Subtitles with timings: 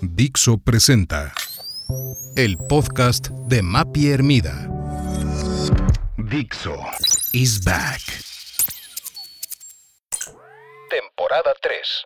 [0.00, 1.32] Dixo presenta
[2.36, 4.68] el podcast de Mapi Hermida.
[6.16, 6.76] Dixo
[7.32, 8.00] is back.
[10.88, 12.04] Temporada 3.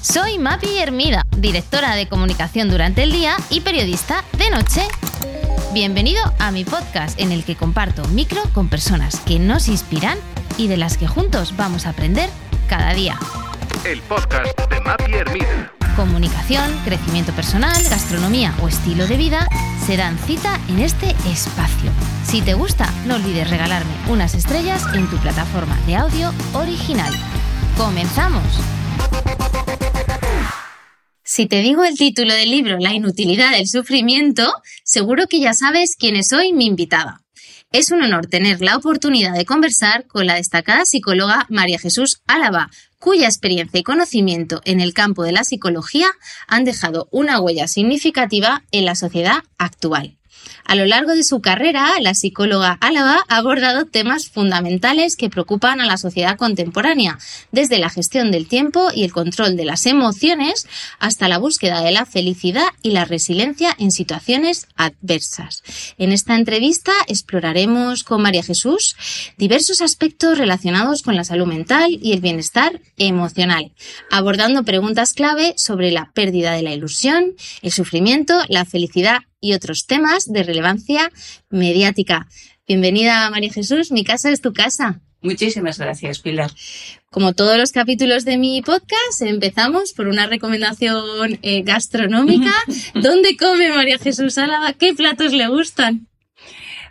[0.00, 4.82] Soy Mapi Hermida, directora de comunicación durante el día y periodista de noche.
[5.72, 10.18] Bienvenido a mi podcast en el que comparto micro con personas que nos inspiran
[10.56, 12.30] y de las que juntos vamos a aprender
[12.68, 13.18] cada día.
[13.84, 15.72] El podcast de Mapi Hermida.
[15.96, 19.46] Comunicación, crecimiento personal, gastronomía o estilo de vida
[19.84, 21.90] se dan cita en este espacio.
[22.24, 27.12] Si te gusta, no olvides regalarme unas estrellas en tu plataforma de audio original.
[27.76, 28.42] ¡Comenzamos!
[31.22, 34.50] Si te digo el título del libro La inutilidad del sufrimiento,
[34.84, 37.20] seguro que ya sabes quién es hoy mi invitada.
[37.70, 42.70] Es un honor tener la oportunidad de conversar con la destacada psicóloga María Jesús Álava,
[43.02, 46.06] cuya experiencia y conocimiento en el campo de la psicología
[46.46, 50.16] han dejado una huella significativa en la sociedad actual.
[50.64, 55.80] A lo largo de su carrera, la psicóloga Álava ha abordado temas fundamentales que preocupan
[55.80, 57.18] a la sociedad contemporánea,
[57.50, 60.66] desde la gestión del tiempo y el control de las emociones
[60.98, 65.62] hasta la búsqueda de la felicidad y la resiliencia en situaciones adversas.
[65.98, 68.96] En esta entrevista exploraremos con María Jesús
[69.36, 73.72] diversos aspectos relacionados con la salud mental y el bienestar emocional,
[74.10, 79.86] abordando preguntas clave sobre la pérdida de la ilusión, el sufrimiento, la felicidad y otros
[79.86, 81.12] temas de relevancia
[81.50, 82.28] mediática.
[82.66, 83.92] Bienvenida, María Jesús.
[83.92, 85.00] Mi casa es tu casa.
[85.20, 86.50] Muchísimas gracias, Pilar.
[87.10, 92.52] Como todos los capítulos de mi podcast, empezamos por una recomendación eh, gastronómica.
[92.94, 94.72] ¿Dónde come María Jesús Álava?
[94.72, 96.08] ¿Qué platos le gustan?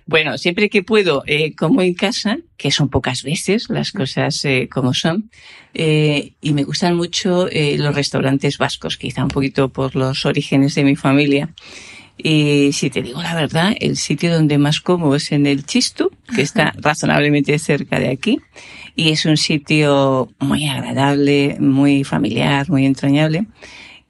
[0.05, 4.67] Bueno, siempre que puedo eh, como en casa, que son pocas veces las cosas eh,
[4.69, 5.29] como son,
[5.73, 10.75] eh, y me gustan mucho eh, los restaurantes vascos, quizá un poquito por los orígenes
[10.75, 11.53] de mi familia.
[12.23, 16.11] Y si te digo la verdad, el sitio donde más como es en el Chistu,
[16.35, 18.39] que está razonablemente cerca de aquí.
[18.95, 23.45] Y es un sitio muy agradable, muy familiar, muy entrañable.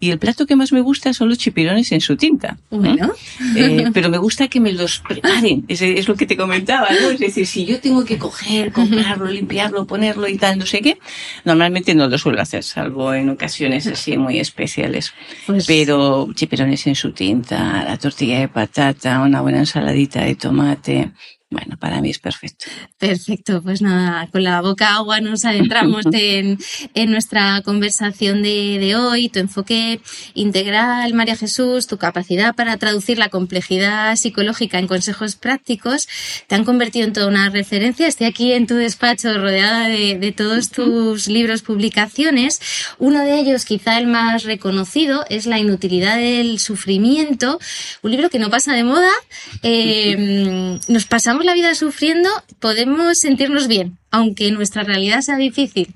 [0.01, 2.57] Y el plato que más me gusta son los chipirones en su tinta.
[2.71, 3.13] Bueno.
[3.55, 5.63] Eh, pero me gusta que me los preparen.
[5.67, 7.11] Es, es, lo que te comentaba, ¿no?
[7.11, 10.97] Es decir, si yo tengo que coger, comprarlo, limpiarlo, ponerlo y tal, no sé qué,
[11.45, 15.13] normalmente no lo suelo hacer, salvo en ocasiones así muy especiales.
[15.45, 21.11] Pues- Pero chipirones en su tinta, la tortilla de patata, una buena ensaladita de tomate.
[21.51, 22.67] Bueno, para mí es perfecto.
[22.97, 26.57] Perfecto, pues nada, con la boca agua nos adentramos en,
[26.93, 29.99] en nuestra conversación de, de, hoy, tu enfoque
[30.33, 36.07] integral, María Jesús, tu capacidad para traducir la complejidad psicológica en consejos prácticos,
[36.47, 38.07] te han convertido en toda una referencia.
[38.07, 42.61] Estoy aquí en tu despacho rodeada de, de todos tus libros, publicaciones.
[42.97, 47.59] Uno de ellos, quizá el más reconocido, es La inutilidad del sufrimiento,
[48.03, 49.11] un libro que no pasa de moda.
[49.63, 52.29] Eh, nos pasamos la vida sufriendo,
[52.59, 55.95] podemos sentirnos bien, aunque nuestra realidad sea difícil.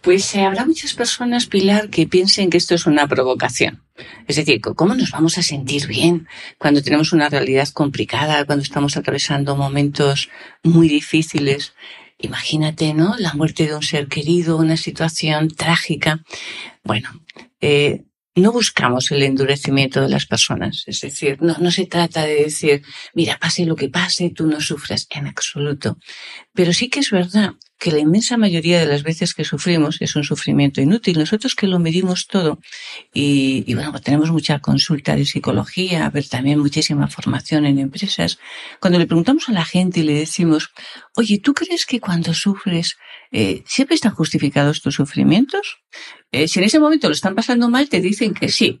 [0.00, 3.82] Pues eh, habrá muchas personas, Pilar, que piensen que esto es una provocación.
[4.26, 6.28] Es decir, ¿cómo nos vamos a sentir bien
[6.58, 10.28] cuando tenemos una realidad complicada, cuando estamos atravesando momentos
[10.62, 11.72] muy difíciles?
[12.18, 13.16] Imagínate, ¿no?
[13.18, 16.22] La muerte de un ser querido, una situación trágica.
[16.82, 17.08] Bueno,
[17.62, 18.04] eh,
[18.36, 20.84] no buscamos el endurecimiento de las personas.
[20.86, 22.82] Es decir, no, se trata de decir,
[23.14, 25.98] mira, pase lo que pase, tú no sufras en absoluto.
[26.52, 30.16] Pero sí que es verdad que la inmensa mayoría de las veces que sufrimos es
[30.16, 31.18] un sufrimiento inútil.
[31.18, 32.58] Nosotros que lo medimos todo
[33.12, 38.38] y, y bueno, pues tenemos mucha consulta de psicología, pero también muchísima formación en empresas.
[38.80, 40.70] Cuando le preguntamos a la gente y le decimos,
[41.16, 42.96] oye, ¿tú crees que cuando sufres
[43.32, 45.78] eh, siempre están justificados tus sufrimientos?
[46.32, 48.80] Eh, si en ese momento lo están pasando mal, te dicen que sí.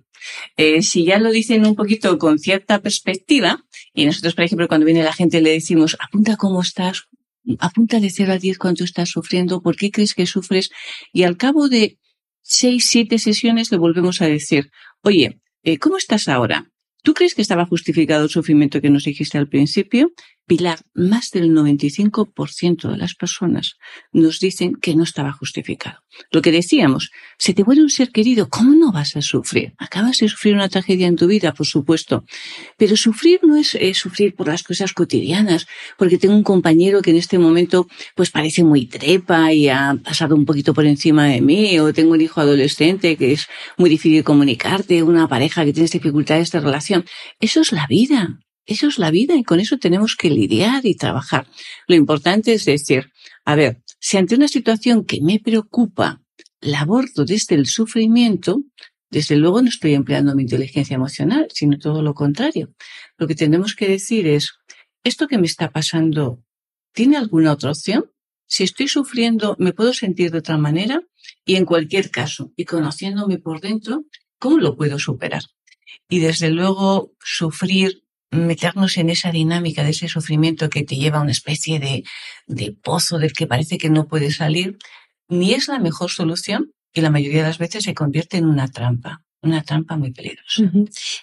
[0.56, 4.86] Eh, si ya lo dicen un poquito con cierta perspectiva, y nosotros, por ejemplo, cuando
[4.86, 7.08] viene la gente le decimos, apunta cómo estás,
[7.58, 10.70] apunta de 0 a 10 cuánto estás sufriendo, por qué crees que sufres,
[11.12, 11.98] y al cabo de
[12.42, 14.70] seis, siete sesiones le volvemos a decir,
[15.02, 16.70] oye, eh, ¿cómo estás ahora?
[17.02, 20.12] ¿Tú crees que estaba justificado el sufrimiento que nos dijiste al principio?
[20.46, 23.76] Pilar, más del 95% de las personas
[24.12, 26.00] nos dicen que no estaba justificado.
[26.30, 29.72] Lo que decíamos, se te muere un ser querido, ¿cómo no vas a sufrir?
[29.78, 32.24] Acabas de sufrir una tragedia en tu vida, por supuesto.
[32.76, 37.16] Pero sufrir no es, sufrir por las cosas cotidianas, porque tengo un compañero que en
[37.16, 41.78] este momento pues parece muy trepa y ha pasado un poquito por encima de mí,
[41.78, 43.46] o tengo un hijo adolescente que es
[43.78, 47.06] muy difícil comunicarte, una pareja que tienes dificultades de relación.
[47.40, 48.43] Eso es la vida.
[48.66, 51.46] Eso es la vida y con eso tenemos que lidiar y trabajar.
[51.86, 53.12] Lo importante es decir,
[53.44, 56.22] a ver, si ante una situación que me preocupa
[56.60, 58.62] la abordo desde el sufrimiento,
[59.10, 62.74] desde luego no estoy empleando mi inteligencia emocional, sino todo lo contrario.
[63.18, 64.52] Lo que tenemos que decir es,
[65.04, 66.42] ¿esto que me está pasando
[66.92, 68.10] tiene alguna otra opción?
[68.46, 71.02] Si estoy sufriendo, ¿me puedo sentir de otra manera?
[71.44, 74.04] Y en cualquier caso, y conociéndome por dentro,
[74.38, 75.42] ¿cómo lo puedo superar?
[76.08, 78.03] Y desde luego, sufrir
[78.34, 82.04] meternos en esa dinámica de ese sufrimiento que te lleva a una especie de,
[82.46, 84.76] de pozo del que parece que no puedes salir,
[85.28, 88.68] ni es la mejor solución y la mayoría de las veces se convierte en una
[88.68, 90.70] trampa, una trampa muy peligrosa.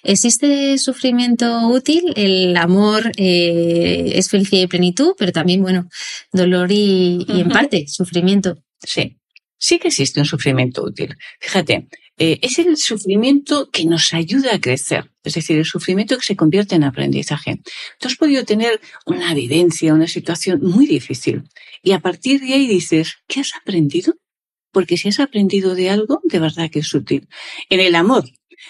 [0.03, 2.13] ¿Existe sufrimiento útil?
[2.15, 5.87] El amor eh, es felicidad y plenitud, pero también, bueno,
[6.31, 8.57] dolor y, y en parte sufrimiento.
[8.83, 9.17] Sí,
[9.57, 11.15] sí que existe un sufrimiento útil.
[11.39, 11.87] Fíjate,
[12.23, 16.35] eh, es el sufrimiento que nos ayuda a crecer, es decir, el sufrimiento que se
[16.35, 17.59] convierte en aprendizaje.
[17.99, 21.41] Tú has podido tener una vivencia, una situación muy difícil
[21.81, 24.13] y a partir de ahí dices, ¿qué has aprendido?
[24.71, 27.27] Porque si has aprendido de algo, de verdad que es útil.
[27.71, 28.25] En el amor,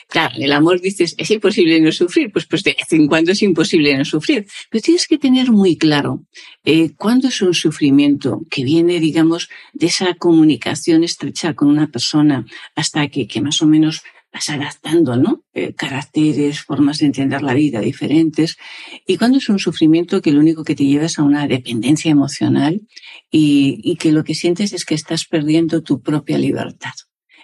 [0.08, 3.42] Claro, el amor dices, es imposible no sufrir, pues, pues de vez en cuando es
[3.42, 4.46] imposible no sufrir.
[4.70, 6.26] Pero tienes que tener muy claro
[6.64, 12.46] eh, cuándo es un sufrimiento que viene, digamos, de esa comunicación estrecha con una persona
[12.76, 14.02] hasta que, que más o menos
[14.34, 15.44] vas adaptando, ¿no?
[15.54, 18.58] Eh, caracteres, formas de entender la vida diferentes.
[19.06, 22.12] Y cuando es un sufrimiento que lo único que te lleva es a una dependencia
[22.12, 22.82] emocional
[23.30, 26.94] y, y que lo que sientes es que estás perdiendo tu propia libertad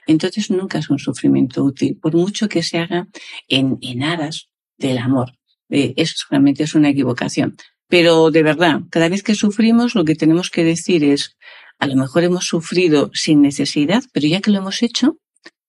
[0.07, 3.07] entonces nunca es un sufrimiento útil, por mucho que se haga
[3.47, 5.33] en, en aras del amor.
[5.69, 7.55] Eh, eso realmente es una equivocación.
[7.89, 11.37] Pero de verdad, cada vez que sufrimos, lo que tenemos que decir es,
[11.79, 15.17] a lo mejor hemos sufrido sin necesidad, pero ya que lo hemos hecho,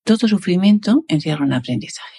[0.04, 2.18] todo sufrimiento encierra un aprendizaje.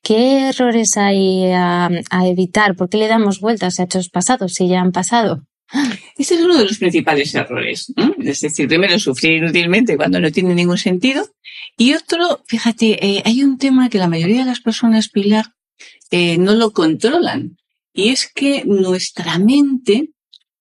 [0.00, 2.76] ¿Qué errores hay a, a, evitar?
[2.76, 5.42] ¿Por qué le damos vueltas a hechos pasados si ya han pasado?
[6.16, 7.92] Ese es uno de los principales errores.
[8.18, 11.28] Es decir, primero sufrir inútilmente cuando no tiene ningún sentido.
[11.76, 15.46] Y otro, fíjate, eh, hay un tema que la mayoría de las personas, Pilar,
[16.10, 17.56] eh, no lo controlan.
[17.92, 20.10] Y es que nuestra mente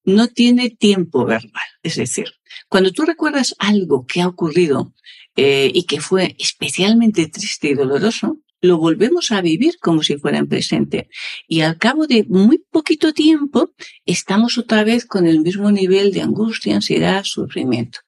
[0.04, 1.68] no tiene tiempo verbal.
[1.84, 2.32] Es decir,
[2.68, 4.94] cuando tú recuerdas algo que ha ocurrido
[5.36, 10.38] eh, y que fue especialmente triste y doloroso, lo volvemos a vivir como si fuera
[10.38, 11.10] en presente.
[11.48, 13.72] Y al cabo de muy poquito tiempo,
[14.06, 18.00] estamos otra vez con el mismo nivel de angustia, ansiedad, sufrimiento.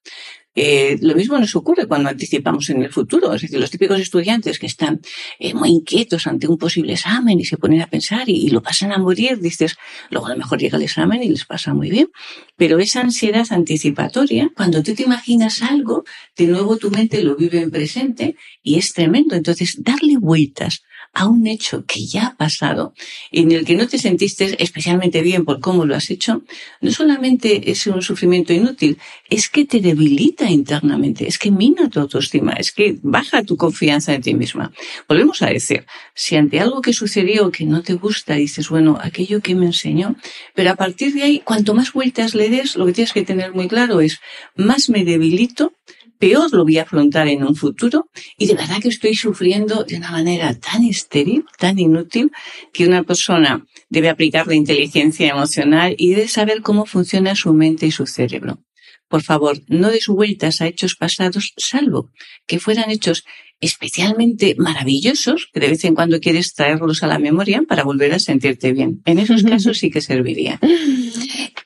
[0.56, 3.34] Eh, lo mismo nos ocurre cuando anticipamos en el futuro.
[3.34, 5.02] Es decir, los típicos estudiantes que están
[5.38, 8.62] eh, muy inquietos ante un posible examen y se ponen a pensar y, y, lo
[8.62, 9.75] pasan a morir, dices,
[10.10, 12.10] luego a lo mejor llega el examen y les pasa muy bien.
[12.56, 16.06] Pero esa ansiedad anticipatoria, cuando tú te imaginas algo,
[16.38, 19.36] de nuevo tu mente lo vive en presente y es tremendo.
[19.36, 20.84] Entonces, darle vueltas
[21.16, 22.94] a un hecho que ya ha pasado,
[23.32, 26.44] en el que no te sentiste especialmente bien por cómo lo has hecho,
[26.82, 32.02] no solamente es un sufrimiento inútil, es que te debilita internamente, es que mina tu
[32.02, 34.74] autoestima, es que baja tu confianza en ti misma.
[35.07, 39.42] Volvemos a decir, si ante algo que sucedió que no te gusta, dices, bueno, aquello
[39.42, 40.18] que me enseñó,
[40.54, 43.54] pero a partir de ahí, cuanto más vueltas le des, lo que tienes que tener
[43.54, 44.19] muy claro es,
[44.56, 45.74] más me debilito,
[46.18, 49.98] peor lo voy a afrontar en un futuro y de verdad que estoy sufriendo de
[49.98, 52.31] una manera tan estéril, tan inútil,
[52.74, 57.86] que una persona debe aplicar la inteligencia emocional y debe saber cómo funciona su mente
[57.88, 58.60] y su cerebro.
[59.07, 62.12] Por favor, no des vueltas a hechos pasados, salvo
[62.48, 63.24] que fueran hechos
[63.62, 68.19] especialmente maravillosos, que de vez en cuando quieres traerlos a la memoria para volver a
[68.19, 69.02] sentirte bien.
[69.06, 70.60] En esos casos sí que serviría.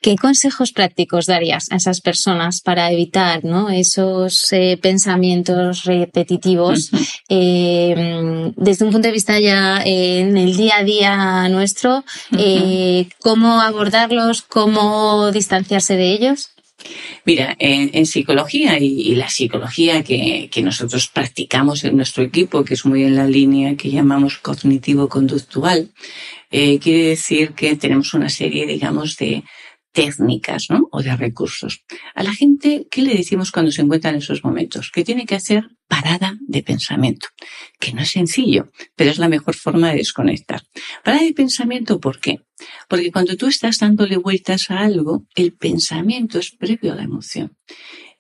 [0.02, 3.70] ¿Qué consejos prácticos darías a esas personas para evitar ¿no?
[3.70, 6.92] esos eh, pensamientos repetitivos
[7.28, 12.06] eh, desde un punto de vista ya eh, en el día a día nuestro?
[13.20, 14.42] ¿Cómo abordarlos?
[14.44, 16.52] ¿Cómo distanciarse de ellos?
[17.26, 22.64] Mira, en, en psicología y, y, la psicología que, que, nosotros practicamos en nuestro equipo,
[22.64, 25.90] que es muy en la línea que llamamos cognitivo-conductual,
[26.52, 29.44] eh, quiere decir que tenemos una serie, digamos, de,
[29.92, 30.88] técnicas ¿no?
[30.92, 31.84] o de recursos.
[32.16, 34.92] A la gente, ¿qué le decimos cuando se encuentra en esos momentos?
[34.92, 37.28] Que tiene que hacer parada de pensamiento,
[37.80, 40.64] que no es sencillo, pero es la mejor forma de desconectar.
[41.04, 42.42] Parada de pensamiento, ¿por qué?
[42.88, 47.58] Porque cuando tú estás dándole vueltas a algo, el pensamiento es previo a la emoción.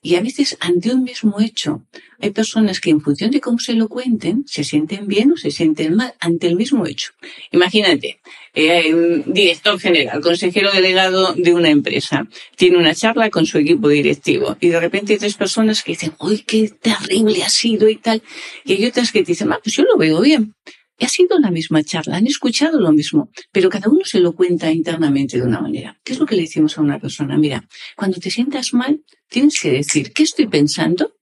[0.01, 1.85] Y a veces ante un mismo hecho,
[2.19, 5.51] hay personas que en función de cómo se lo cuenten, se sienten bien o se
[5.51, 7.11] sienten mal ante el mismo hecho.
[7.51, 8.21] Imagínate,
[8.53, 14.57] eh, director general, consejero delegado de una empresa, tiene una charla con su equipo directivo
[14.59, 18.21] y de repente hay tres personas que dicen, uy, qué terrible ha sido y tal.
[18.65, 20.53] Y hay otras que dicen, ah, pues yo lo veo bien.
[20.97, 24.33] Y ha sido la misma charla, han escuchado lo mismo, pero cada uno se lo
[24.33, 25.97] cuenta internamente de una manera.
[26.03, 27.37] ¿Qué es lo que le decimos a una persona?
[27.37, 27.65] Mira,
[27.95, 31.13] cuando te sientas mal, tienes que decir, ¿qué estoy pensando?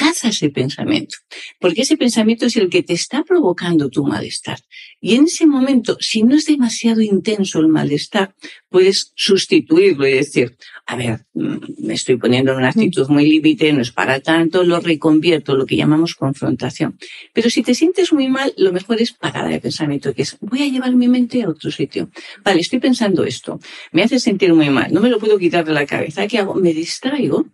[0.00, 1.16] Caza ese pensamiento,
[1.60, 4.58] porque ese pensamiento es el que te está provocando tu malestar.
[4.98, 8.34] Y en ese momento, si no es demasiado intenso el malestar,
[8.70, 13.72] puedes sustituirlo y decir, a ver, mm, me estoy poniendo en una actitud muy límite,
[13.74, 16.98] no es para tanto, lo reconvierto, lo que llamamos confrontación.
[17.34, 20.62] Pero si te sientes muy mal, lo mejor es parar de pensamiento, que es, voy
[20.62, 22.08] a llevar mi mente a otro sitio.
[22.42, 23.60] Vale, estoy pensando esto,
[23.92, 26.54] me hace sentir muy mal, no me lo puedo quitar de la cabeza, ¿qué hago?
[26.54, 27.46] Me distraigo.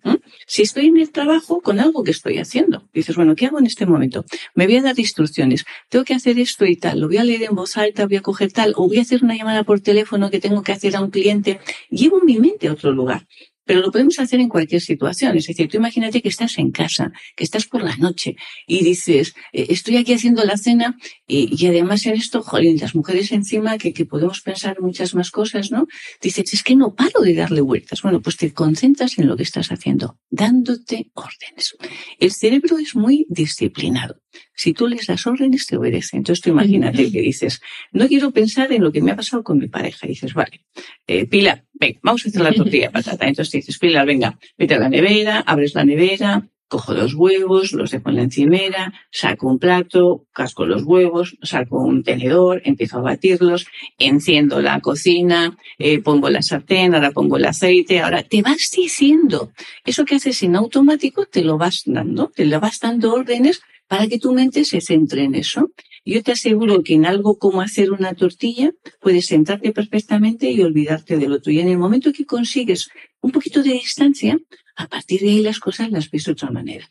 [0.47, 3.67] Si estoy en el trabajo con algo que estoy haciendo, dices, bueno, ¿qué hago en
[3.67, 4.25] este momento?
[4.55, 7.45] Me voy a dar instrucciones, tengo que hacer esto y tal, lo voy a leer
[7.45, 10.31] en voz alta, voy a coger tal, o voy a hacer una llamada por teléfono
[10.31, 13.27] que tengo que hacer a un cliente, llevo mi mente a otro lugar.
[13.67, 15.37] Pero lo podemos hacer en cualquier situación.
[15.37, 19.35] Es decir, tú imagínate que estás en casa, que estás por la noche y dices,
[19.53, 20.97] eh, estoy aquí haciendo la cena
[21.27, 25.71] y, además en esto, jolín, las mujeres encima que, que podemos pensar muchas más cosas,
[25.71, 25.87] ¿no?
[26.23, 28.03] Dices, es que no paro de darle vueltas.
[28.03, 31.77] Bueno, pues te concentras en lo que estás haciendo, dándote órdenes.
[32.19, 34.21] El cerebro es muy disciplinado.
[34.57, 36.17] Si tú les das órdenes, te obedece.
[36.17, 37.61] Entonces tú imagínate que dices,
[37.93, 40.07] no quiero pensar en lo que me ha pasado con mi pareja.
[40.07, 40.65] Y dices, vale,
[41.07, 43.27] eh, Pilar, venga, vamos a hacer la tortilla de patata.
[43.29, 47.91] Entonces dices, Pilar, venga, vete a la nevera, abres la nevera, cojo dos huevos, los
[47.91, 53.03] dejo en la encimera, saco un plato, casco los huevos, saco un tenedor, empiezo a
[53.03, 53.67] batirlos,
[53.99, 59.53] enciendo la cocina, eh, pongo la sartén, ahora pongo el aceite, ahora te vas diciendo.
[59.85, 64.07] Eso que haces en automático te lo vas dando, te lo vas dando órdenes para
[64.09, 65.71] que tu mente se centre en eso.
[66.05, 71.17] Yo te aseguro que en algo como hacer una tortilla puedes sentarte perfectamente y olvidarte
[71.17, 71.61] de lo tuyo.
[71.61, 72.89] En el momento que consigues
[73.21, 74.39] un poquito de distancia,
[74.77, 76.91] a partir de ahí las cosas las ves de otra manera.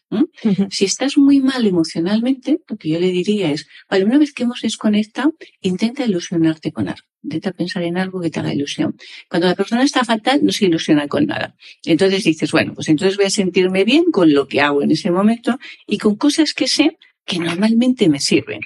[0.70, 4.44] Si estás muy mal emocionalmente, lo que yo le diría es, vale, una vez que
[4.44, 7.08] hemos desconectado, intenta ilusionarte con algo.
[7.24, 8.98] Intenta pensar en algo que te haga ilusión.
[9.30, 11.56] Cuando la persona está fatal, no se ilusiona con nada.
[11.84, 15.12] Entonces dices, bueno, pues entonces voy a sentirme bien con lo que hago en ese
[15.12, 18.62] momento y con cosas que sé que normalmente me sirven.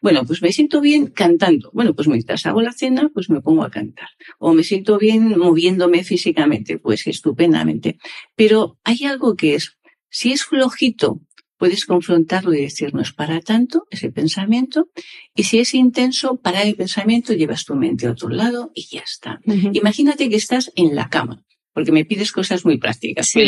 [0.00, 1.70] Bueno, pues me siento bien cantando.
[1.72, 4.08] Bueno, pues mientras hago la cena, pues me pongo a cantar.
[4.38, 7.98] O me siento bien moviéndome físicamente, pues estupendamente.
[8.36, 9.76] Pero hay algo que es,
[10.08, 11.20] si es flojito,
[11.58, 14.88] puedes confrontarlo y decir, no es para tanto ese pensamiento.
[15.34, 19.00] Y si es intenso, para el pensamiento, llevas tu mente a otro lado y ya
[19.00, 19.40] está.
[19.72, 23.28] Imagínate que estás en la cama, porque me pides cosas muy prácticas.
[23.28, 23.40] Sí.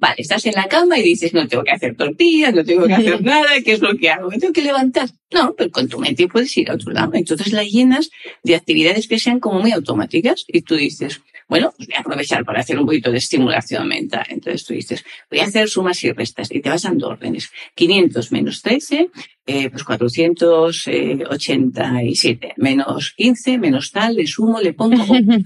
[0.00, 2.94] Vale, estás en la cama y dices, no tengo que hacer tortillas, no tengo que
[2.94, 4.30] hacer nada, ¿qué es lo que hago?
[4.30, 5.10] Me tengo que levantar.
[5.30, 7.12] No, pero con tu mente puedes ir a otro lado.
[7.12, 8.10] Entonces la llenas
[8.42, 12.44] de actividades que sean como muy automáticas y tú dices, bueno, pues voy a aprovechar
[12.46, 14.24] para hacer un poquito de estimulación mental.
[14.30, 17.50] Entonces tú dices, voy a hacer sumas y restas y te vas dando órdenes.
[17.74, 19.10] 500 menos 13,
[19.52, 25.02] eh, pues 487 menos 15, menos tal, le sumo, le pongo.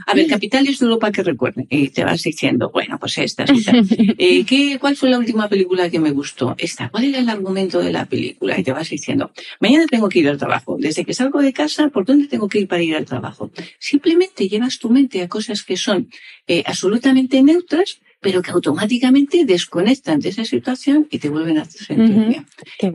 [0.06, 1.66] A ver, capitales de Europa que recuerden.
[1.70, 3.87] Y te vas diciendo, bueno, pues estas y tal.
[4.18, 6.54] Eh, ¿qué, ¿Cuál fue la última película que me gustó?
[6.58, 6.90] Esta.
[6.90, 8.61] ¿Cuál era el argumento de la película?
[8.61, 10.76] Y te vas diciendo, mañana tengo que ir al trabajo.
[10.78, 13.50] Desde que salgo de casa, ¿por dónde tengo que ir para ir al trabajo?
[13.78, 16.11] Simplemente llevas tu mente a cosas que son
[16.46, 21.82] eh, absolutamente neutras, pero que automáticamente desconectan de esa situación y te vuelven a hacer
[21.82, 22.46] sentir bien.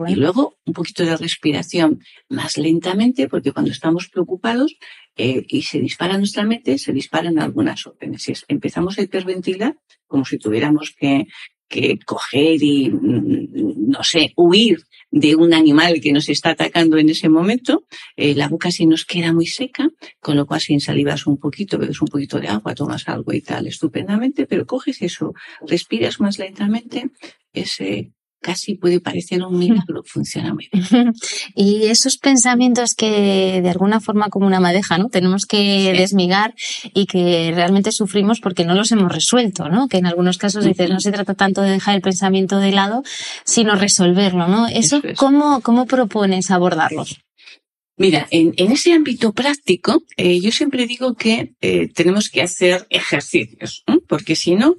[0.08, 4.74] Y luego un poquito de respiración más lentamente, porque cuando estamos preocupados
[5.16, 8.24] eh, y se dispara nuestra mente, se disparan algunas órdenes.
[8.24, 9.76] Si empezamos a hiperventilar,
[10.08, 11.28] como si tuviéramos que
[11.70, 17.08] que coger y, mm, no sé, huir de un animal que nos está atacando en
[17.08, 17.84] ese momento,
[18.16, 19.88] eh, la boca se nos queda muy seca,
[20.20, 23.40] con lo cual sin salivas un poquito, bebes un poquito de agua, tomas algo y
[23.40, 25.32] tal, estupendamente, pero coges eso,
[25.66, 27.10] respiras más lentamente,
[27.52, 31.12] ese casi puede parecer un milagro, funciona muy bien.
[31.54, 35.08] Y esos pensamientos que de alguna forma como una madeja, ¿no?
[35.08, 36.54] Tenemos que desmigar
[36.94, 39.88] y que realmente sufrimos porque no los hemos resuelto, ¿no?
[39.88, 43.02] Que en algunos casos dices, no se trata tanto de dejar el pensamiento de lado,
[43.44, 44.66] sino resolverlo, ¿no?
[44.66, 47.20] Eso, ¿cómo, ¿cómo propones abordarlos?
[48.00, 53.84] Mira, en, ese ámbito práctico, eh, yo siempre digo que eh, tenemos que hacer ejercicios,
[54.08, 54.76] porque si no,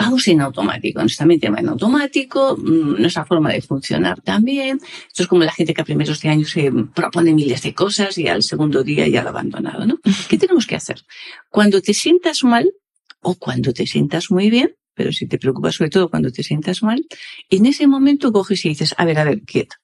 [0.00, 1.00] vamos en automático.
[1.00, 4.80] Nuestra mente va en automático, mm, nuestra forma de funcionar también.
[5.06, 8.16] Esto es como la gente que a primeros de año se propone miles de cosas
[8.16, 9.98] y al segundo día ya lo ha abandonado, ¿no?
[10.28, 11.02] ¿Qué tenemos que hacer?
[11.50, 12.72] Cuando te sientas mal
[13.20, 16.82] o cuando te sientas muy bien, pero si te preocupas sobre todo cuando te sientas
[16.82, 17.04] mal,
[17.50, 19.76] en ese momento coges y dices, a ver, a ver, quieto.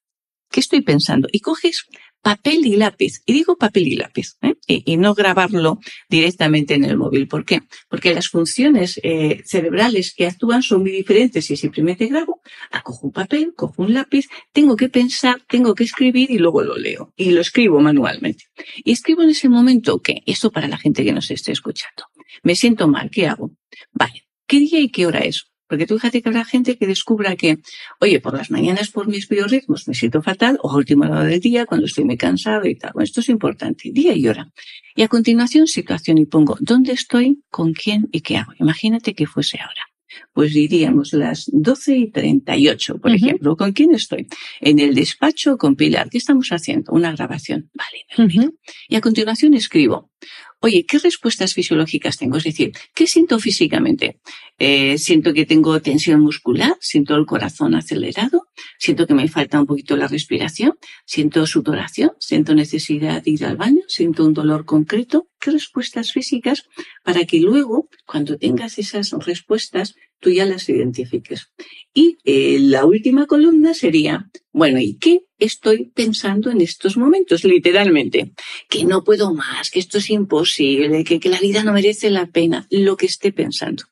[0.51, 1.29] ¿Qué estoy pensando?
[1.33, 1.87] Y coges
[2.27, 3.23] papel y lápiz.
[3.25, 4.55] Y digo papel y lápiz, ¿eh?
[4.67, 7.29] y, no grabarlo directamente en el móvil.
[7.29, 7.61] ¿Por qué?
[7.89, 11.49] Porque las funciones eh, cerebrales que actúan son muy diferentes.
[11.53, 12.41] Y simplemente grabo,
[12.83, 16.77] cojo un papel, cojo un lápiz, tengo que pensar, tengo que escribir y luego lo
[16.77, 17.13] leo.
[17.17, 18.47] Y lo escribo manualmente.
[18.77, 20.23] Y escribo en ese momento, ¿qué?
[20.27, 22.07] Esto para la gente que nos esté escuchando.
[22.43, 23.53] Me siento mal, ¿qué hago?
[23.93, 25.47] Vale, ¿qué día y qué hora es?
[25.69, 27.59] Porque tú fíjate que habrá gente que descubra que,
[28.01, 31.41] oye, por las mañanas por mis biorritmos me siento fatal, o a última hora del
[31.41, 32.93] día cuando estoy muy cansado y tal.
[32.95, 34.51] Bueno, esto es importante, día y hora.
[34.95, 37.43] Y a continuación, situación y pongo, ¿dónde estoy?
[37.51, 38.09] ¿Con quién?
[38.13, 38.53] ¿Y qué hago?
[38.59, 39.83] Imagínate que fuese ahora.
[40.33, 43.57] Pues diríamos las 12 y 38, por ejemplo.
[43.57, 44.27] ¿Con quién estoy?
[44.61, 46.09] En el despacho con Pilar.
[46.11, 46.93] ¿Qué estamos haciendo?
[46.93, 47.71] Una grabación.
[47.75, 48.07] Vale,
[48.89, 50.11] Y a continuación escribo,
[50.67, 52.37] oye, ¿qué respuestas fisiológicas tengo?
[52.37, 54.19] Es decir, ¿qué siento físicamente?
[54.59, 58.47] Eh, siento que tengo tensión muscular, siento el corazón acelerado,
[58.79, 60.73] siento que me falta un poquito la respiración,
[61.05, 65.29] siento sudoración, siento necesidad de ir al baño, siento un dolor concreto.
[65.39, 66.65] ¿Qué respuestas físicas
[67.05, 71.53] para que luego, cuando tengas esas respuestas, tú ya las identifiques?
[71.95, 77.45] Y eh, la última columna sería, bueno, ¿y qué estoy pensando en estos momentos?
[77.45, 78.33] Literalmente,
[78.69, 82.27] que no puedo más, que esto es imposible, que, que la vida no merece la
[82.27, 83.85] pena, lo que esté pensando.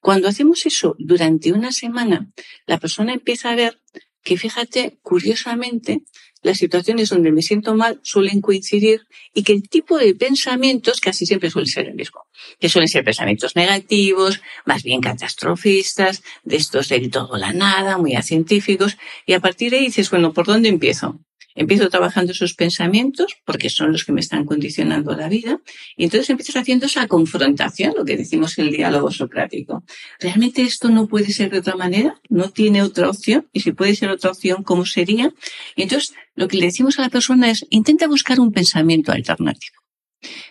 [0.00, 2.30] Cuando hacemos eso durante una semana,
[2.66, 3.80] la persona empieza a ver
[4.22, 6.02] que, fíjate, curiosamente,
[6.46, 11.26] las situaciones donde me siento mal suelen coincidir y que el tipo de pensamientos casi
[11.26, 12.20] siempre suele ser el mismo,
[12.60, 18.16] que suelen ser pensamientos negativos, más bien catastrofistas, de estos del todo la nada, muy
[18.22, 21.18] científicos, y a partir de ahí dices, bueno, ¿por dónde empiezo?
[21.56, 25.60] Empiezo trabajando esos pensamientos, porque son los que me están condicionando la vida,
[25.96, 29.82] y entonces empiezas haciendo esa confrontación, lo que decimos el diálogo socrático.
[30.20, 32.20] ¿Realmente esto no puede ser de otra manera?
[32.28, 33.48] ¿No tiene otra opción?
[33.52, 35.32] Y si puede ser otra opción, ¿cómo sería?
[35.74, 39.76] Y entonces lo que le decimos a la persona es, intenta buscar un pensamiento alternativo.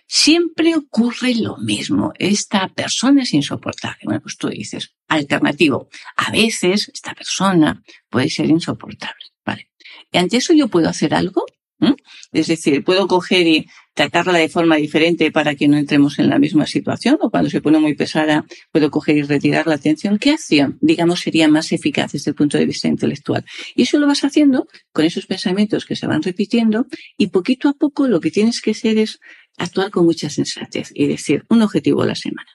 [0.07, 2.13] Siempre ocurre lo mismo.
[2.17, 3.99] Esta persona es insoportable.
[4.03, 5.89] Bueno, pues tú dices, alternativo.
[6.15, 9.25] A veces esta persona puede ser insoportable.
[9.45, 9.69] Vale.
[10.15, 11.43] Y ante eso yo puedo hacer algo.
[12.31, 16.39] Es decir, puedo coger y tratarla de forma diferente para que no entremos en la
[16.39, 20.17] misma situación o cuando se pone muy pesada puedo coger y retirar la atención.
[20.17, 23.43] ¿Qué acción, digamos, sería más eficaz desde el punto de vista intelectual?
[23.75, 27.73] Y eso lo vas haciendo con esos pensamientos que se van repitiendo y poquito a
[27.73, 29.19] poco lo que tienes que hacer es
[29.57, 32.51] actuar con mucha sensatez y decir un objetivo a la semana.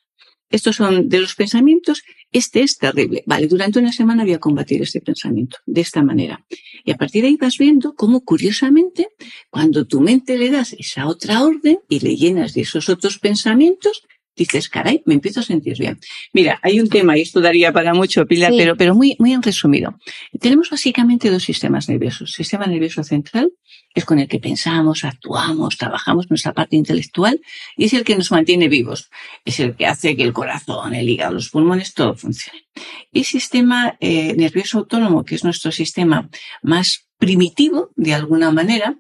[0.51, 2.03] Estos son de los pensamientos.
[2.33, 3.23] Este es terrible.
[3.27, 6.45] Vale, durante una semana voy a combatir este pensamiento de esta manera.
[6.85, 9.09] Y a partir de ahí vas viendo cómo, curiosamente,
[9.49, 14.03] cuando tu mente le das esa otra orden y le llenas de esos otros pensamientos,
[14.37, 15.99] dices, caray, me empiezo a sentir bien.
[16.33, 19.43] Mira, hay un tema, y esto daría para mucho, Pilar, pero, pero muy, muy en
[19.43, 19.99] resumido.
[20.41, 22.33] Tenemos básicamente dos sistemas nerviosos.
[22.33, 23.53] Sistema nervioso central,
[23.94, 27.40] es con el que pensamos, actuamos, trabajamos nuestra parte intelectual,
[27.76, 29.11] y es el que nos mantiene vivos.
[29.44, 32.62] Es el que hace que el corazón, el hígado, los pulmones, todo funcione.
[33.12, 36.29] Y sistema eh, nervioso autónomo, que es nuestro sistema
[36.62, 38.96] más primitivo, de alguna manera,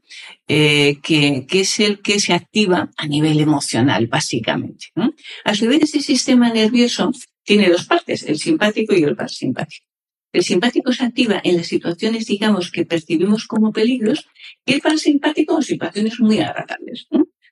[0.46, 4.86] eh, que, que, es el que se activa a nivel emocional, básicamente.
[5.44, 7.12] A su vez, este sistema nervioso
[7.44, 9.89] tiene dos partes, el simpático y el parasimpático.
[10.32, 14.26] El simpático se activa en las situaciones, digamos, que percibimos como peligros,
[14.64, 17.08] y el parasimpático en situaciones muy agradables.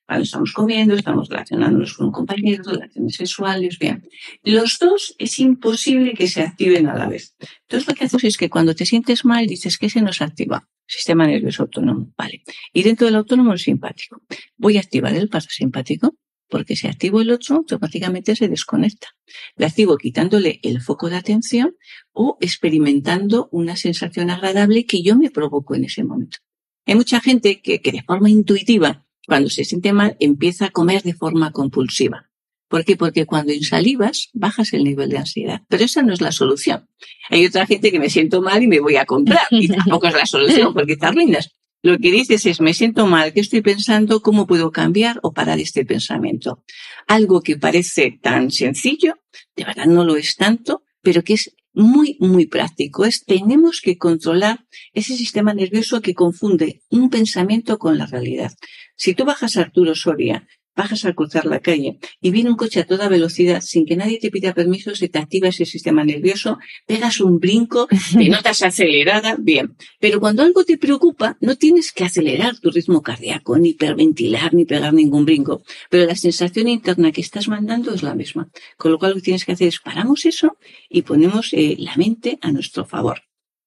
[0.06, 4.08] Cuando estamos comiendo, estamos relacionándonos con un compañero, relaciones sexuales, bien.
[4.42, 7.36] Los dos es imposible que se activen a la vez.
[7.62, 10.66] Entonces lo que hacemos es que cuando te sientes mal dices que se nos activa.
[10.86, 12.42] Sistema nervioso autónomo, vale.
[12.72, 14.22] Y dentro del autónomo el simpático.
[14.56, 16.16] Voy a activar el parasimpático
[16.48, 19.08] porque si activo el otro, automáticamente se desconecta.
[19.56, 21.76] Le activo quitándole el foco de atención
[22.12, 26.38] o experimentando una sensación agradable que yo me provoco en ese momento.
[26.86, 31.02] Hay mucha gente que, que de forma intuitiva cuando se siente mal, empieza a comer
[31.02, 32.30] de forma compulsiva.
[32.66, 32.96] ¿Por qué?
[32.96, 35.60] Porque cuando insalivas, bajas el nivel de ansiedad.
[35.68, 36.88] Pero esa no es la solución.
[37.28, 39.46] Hay otra gente que me siento mal y me voy a comprar.
[39.50, 41.50] Y tampoco es la solución porque te arruinas.
[41.82, 44.20] Lo que dices es, me siento mal, ¿qué estoy pensando?
[44.20, 46.64] ¿Cómo puedo cambiar o parar este pensamiento?
[47.06, 49.14] Algo que parece tan sencillo,
[49.54, 53.04] de verdad no lo es tanto, pero que es muy, muy práctico.
[53.04, 58.52] Es tenemos que controlar ese sistema nervioso que confunde un pensamiento con la realidad.
[58.96, 62.80] Si tú bajas a Arturo Soria bajas al cruzar la calle y viene un coche
[62.80, 66.58] a toda velocidad sin que nadie te pida permiso, se te activa ese sistema nervioso,
[66.86, 69.76] pegas un brinco, te notas acelerada, bien.
[69.98, 74.64] Pero cuando algo te preocupa, no tienes que acelerar tu ritmo cardíaco, ni hiperventilar, ni
[74.64, 75.62] pegar ningún brinco.
[75.90, 78.48] Pero la sensación interna que estás mandando es la misma.
[78.76, 80.56] Con lo cual lo que tienes que hacer es paramos eso
[80.88, 83.22] y ponemos eh, la mente a nuestro favor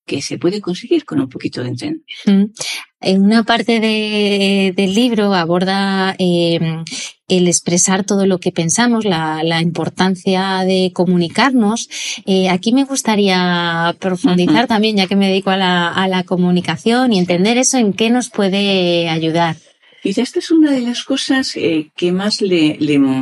[0.06, 2.64] que se puede conseguir con un poquito de entrenamiento.
[3.02, 6.86] En una parte del libro aborda em,
[7.28, 11.90] el expresar todo lo que pensamos, la, importancia de comunicarnos.
[12.28, 17.12] Eh, aquí me gustaría profundizar también, ya que me dedico a la, a la comunicación
[17.12, 19.56] y entender eso en qué nos puede ayudar.
[20.04, 22.78] Y esta es una de las cosas eh, que más le,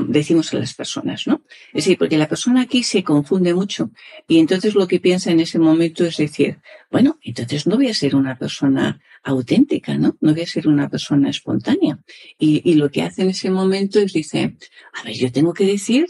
[0.07, 1.41] decimos a las personas, ¿no?
[1.73, 3.91] Es decir, porque la persona aquí se confunde mucho
[4.29, 7.93] y entonces lo que piensa en ese momento es decir, bueno, entonces no voy a
[7.93, 10.17] ser una persona auténtica, ¿no?
[10.21, 11.99] No voy a ser una persona espontánea.
[12.37, 14.57] Y, y lo que hace en ese momento es dice,
[14.93, 16.07] a ver, yo tengo que decir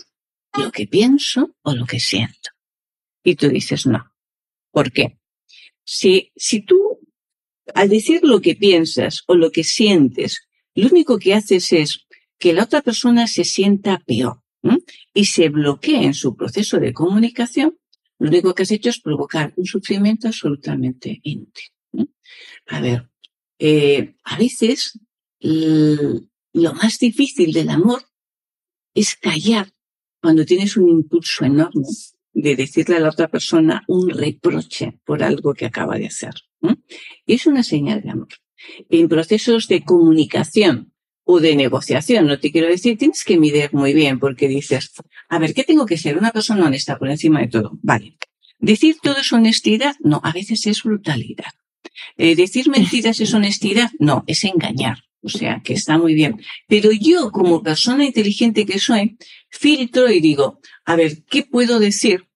[0.58, 2.52] lo que pienso o lo que siento.
[3.24, 4.12] Y tú dices, no.
[4.72, 5.20] ¿Por qué?
[5.84, 7.00] Si, si tú,
[7.74, 12.54] al decir lo que piensas o lo que sientes, lo único que haces es que
[12.54, 14.42] la otra persona se sienta peor
[15.14, 17.78] y se bloquee en su proceso de comunicación.
[18.18, 21.66] Lo único que has hecho es provocar un sufrimiento absolutamente inútil.
[22.68, 23.10] A ver,
[23.58, 25.00] eh, a veces
[25.40, 28.04] lo más difícil del amor
[28.94, 29.72] es callar
[30.22, 31.88] cuando tienes un impulso enorme
[32.34, 36.34] de decirle a la otra persona un reproche por algo que acaba de hacer.
[37.26, 38.30] Es una señal de amor
[38.90, 43.94] en procesos de comunicación o de negociación, no te quiero decir, tienes que medir muy
[43.94, 44.92] bien porque dices,
[45.30, 46.18] a ver, ¿qué tengo que ser?
[46.18, 47.78] Una persona honesta por encima de todo.
[47.84, 48.18] Vale.
[48.58, 51.52] Decir todo es honestidad, no, a veces es brutalidad.
[52.18, 55.04] Eh, decir mentiras es honestidad, no, es engañar.
[55.22, 56.42] O sea, que está muy bien.
[56.68, 59.18] Pero yo, como persona inteligente que soy,
[59.50, 62.30] filtro y digo, a ver, ¿qué puedo decir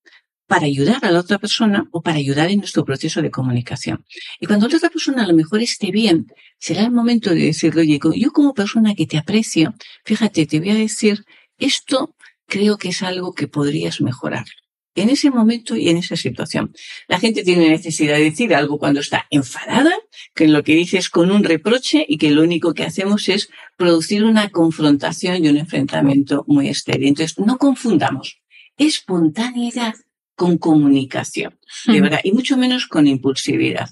[0.53, 4.05] para ayudar a la otra persona o para ayudar en nuestro proceso de comunicación.
[4.39, 6.27] Y cuando la otra persona a lo mejor esté bien,
[6.59, 9.73] será el momento de decirle, oye, yo como persona que te aprecio,
[10.05, 11.25] fíjate, te voy a decir,
[11.57, 14.45] esto creo que es algo que podrías mejorar.
[14.95, 16.73] En ese momento y en esa situación.
[17.08, 19.93] La gente tiene necesidad de decir algo cuando está enfadada,
[20.36, 23.49] que lo que dice es con un reproche y que lo único que hacemos es
[23.77, 27.08] producir una confrontación y un enfrentamiento muy estéril.
[27.08, 28.39] Entonces, no confundamos
[28.77, 29.95] espontaneidad
[30.36, 33.89] con comunicación, de verdad, y mucho menos con impulsividad.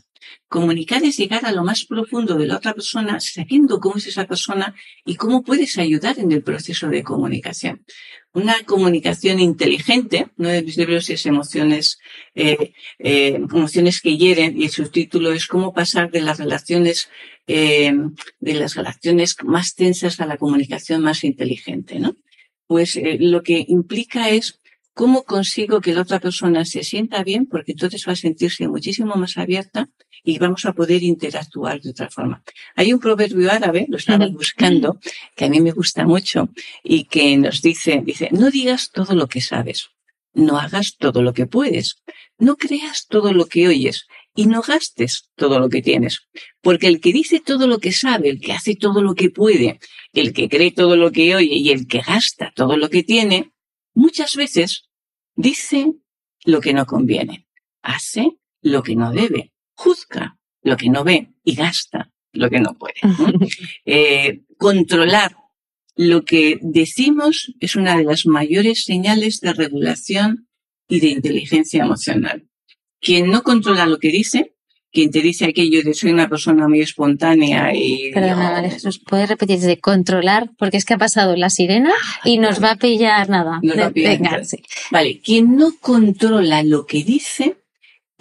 [0.52, 4.28] Comunicar es llegar a lo más profundo de la otra persona, sabiendo cómo es esa
[4.28, 7.86] persona y cómo puedes ayudar en el proceso de comunicación.
[8.34, 12.00] Una comunicación inteligente, uno de mis libros es Emociones,
[12.36, 17.08] eh, eh, Emociones que hieren, y el subtítulo es Cómo pasar de las relaciones,
[17.48, 17.94] eh,
[18.42, 22.18] de las relaciones más tensas a la comunicación más inteligente, ¿no?
[22.68, 24.61] Pues lo que implica es
[24.94, 27.46] ¿Cómo consigo que la otra persona se sienta bien?
[27.46, 29.90] Porque entonces va a sentirse muchísimo más abierta
[30.24, 32.44] y vamos a poder interactuar de otra forma.
[32.76, 35.00] Hay un proverbio árabe, lo estaba buscando,
[35.36, 36.50] que a mí me gusta mucho
[36.84, 39.90] y que nos dice, dice, no digas todo lo que sabes,
[40.34, 42.02] no hagas todo lo que puedes,
[42.38, 46.28] no creas todo lo que oyes y no gastes todo lo que tienes.
[46.62, 49.80] Porque el que dice todo lo que sabe, el que hace todo lo que puede,
[50.14, 53.52] el que cree todo lo que oye y el que gasta todo lo que tiene,
[54.02, 54.90] muchas veces
[55.36, 55.94] dice
[56.44, 57.48] lo que no conviene,
[57.84, 62.78] hace lo que no debe, juzga lo que no ve y gasta lo que no
[62.78, 62.96] puede.
[63.86, 65.36] Eh, controlar
[65.96, 70.48] lo que decimos es una de las mayores señales de regulación
[70.88, 72.48] y de inteligencia emocional.
[73.00, 74.56] Quien no controla lo que dice
[74.92, 78.12] quien te dice aquello de soy una persona muy espontánea y...
[78.12, 80.50] Perdona, ¿nos puedes repetir de controlar?
[80.58, 83.60] Porque es que ha pasado la sirena ah, y nos va a pillar nada.
[83.64, 84.44] Nos va a pillar.
[84.92, 87.56] Vale, quien no controla lo que dice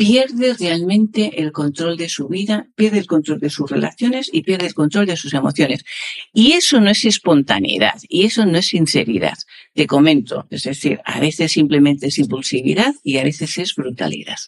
[0.00, 4.68] pierde realmente el control de su vida, pierde el control de sus relaciones y pierde
[4.68, 5.84] el control de sus emociones.
[6.32, 9.36] Y eso no es espontaneidad y eso no es sinceridad.
[9.74, 14.38] Te comento, es decir, a veces simplemente es impulsividad y a veces es brutalidad.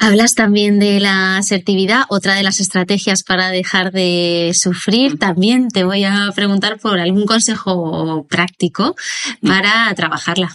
[0.00, 5.18] Hablas también de la asertividad, otra de las estrategias para dejar de sufrir.
[5.18, 8.94] También te voy a preguntar por algún consejo práctico
[9.42, 10.54] para trabajarla.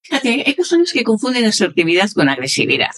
[0.00, 2.90] Fíjate, hay personas que confunden asertividad con agresividad.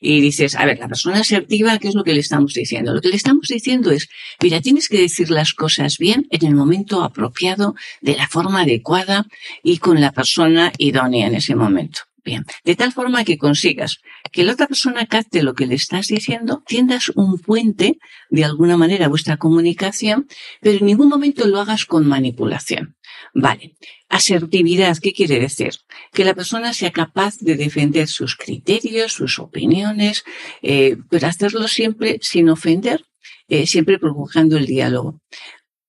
[0.00, 2.92] Y dices, a ver, la persona asertiva, ¿qué es lo que le estamos diciendo?
[2.92, 4.08] Lo que le estamos diciendo es,
[4.42, 9.26] mira, tienes que decir las cosas bien en el momento apropiado, de la forma adecuada
[9.62, 12.00] y con la persona idónea en ese momento.
[12.24, 14.00] Bien, de tal forma que consigas
[14.32, 17.98] que la otra persona capte lo que le estás diciendo, tiendas un puente
[18.30, 20.26] de alguna manera a vuestra comunicación,
[20.62, 22.96] pero en ningún momento lo hagas con manipulación.
[23.34, 23.74] Vale,
[24.08, 25.72] asertividad, ¿qué quiere decir?
[26.12, 30.24] Que la persona sea capaz de defender sus criterios, sus opiniones,
[30.62, 33.04] eh, pero hacerlo siempre sin ofender,
[33.48, 35.20] eh, siempre provocando el diálogo.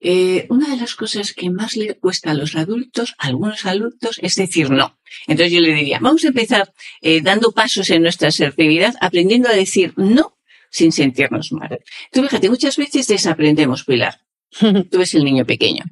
[0.01, 4.19] Eh, una de las cosas que más le cuesta a los adultos, a algunos adultos,
[4.21, 4.97] es decir no.
[5.27, 9.53] Entonces yo le diría, vamos a empezar eh, dando pasos en nuestra asertividad, aprendiendo a
[9.53, 10.37] decir no
[10.69, 11.79] sin sentirnos mal.
[12.11, 14.21] Tú fíjate, muchas veces desaprendemos, Pilar.
[14.59, 15.83] Tú ves el niño pequeño.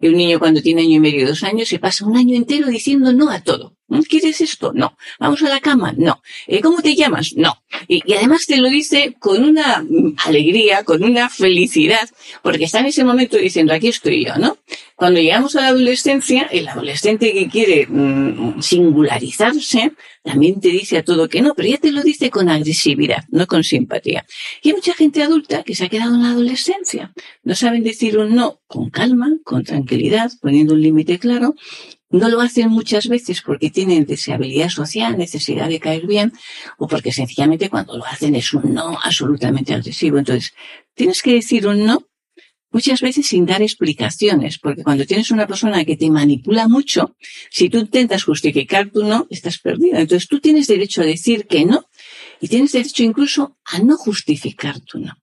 [0.00, 3.12] El niño cuando tiene año y medio, dos años, se pasa un año entero diciendo
[3.12, 3.75] no a todo.
[3.88, 4.00] ¿Mm?
[4.00, 4.72] ¿Quieres esto?
[4.74, 4.96] No.
[5.20, 5.94] ¿Vamos a la cama?
[5.96, 6.20] No.
[6.46, 7.34] Eh, ¿Cómo te llamas?
[7.36, 7.62] No.
[7.86, 12.08] Y, además te lo dice con una mm, alegría, con una felicidad,
[12.42, 14.58] porque está en ese momento diciendo, aquí estoy yo, ¿no?
[14.96, 19.92] Cuando llegamos a la adolescencia, el adolescente que quiere mmm, singularizarse,
[20.24, 23.46] también te dice a todo que no, pero ya te lo dice con agresividad, no
[23.46, 24.26] con simpatía.
[24.62, 27.12] Y hay mucha gente adulta que se ha quedado en la adolescencia.
[27.44, 31.54] No saben decir un no con calma, con tranquilidad, poniendo un límite claro,
[32.18, 36.32] no lo hacen muchas veces porque tienen deseabilidad social, necesidad de caer bien,
[36.78, 40.18] o porque sencillamente cuando lo hacen es un no absolutamente agresivo.
[40.18, 40.54] Entonces,
[40.94, 42.06] tienes que decir un no
[42.70, 47.16] muchas veces sin dar explicaciones, porque cuando tienes una persona que te manipula mucho,
[47.50, 50.00] si tú intentas justificar tu no, estás perdida.
[50.00, 51.88] Entonces, tú tienes derecho a decir que no,
[52.40, 55.14] y tienes derecho incluso a no justificar tu no.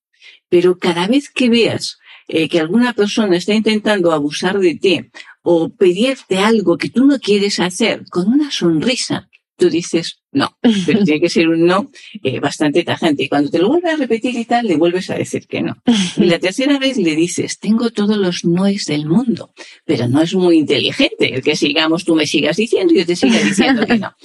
[0.50, 5.12] Pero cada vez que veas eh, que alguna persona está intentando abusar de ti
[5.44, 11.04] o pedirte algo que tú no quieres hacer con una sonrisa, tú dices no, pero
[11.04, 11.92] tiene que ser un no
[12.24, 13.24] eh, bastante tajante.
[13.24, 15.78] Y cuando te lo vuelve a repetir y tal, le vuelves a decir que no.
[16.18, 19.54] Y la tercera vez le dices, tengo todos los noes del mundo,
[19.86, 23.16] pero no es muy inteligente el que sigamos, tú me sigas diciendo y yo te
[23.16, 24.16] siga diciendo que no.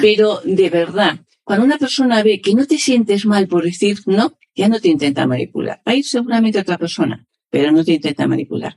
[0.00, 4.38] Pero de verdad, cuando una persona ve que no te sientes mal por decir no,
[4.54, 5.80] ya no te intenta manipular.
[5.86, 8.76] Va a ir seguramente otra persona, pero no te intenta manipular.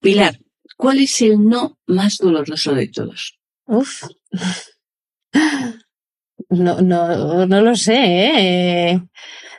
[0.00, 0.38] Pilar,
[0.78, 3.38] ¿cuál es el no más doloroso de todos?
[3.66, 4.04] Uf.
[6.48, 9.02] No, no, no lo sé, ¿eh?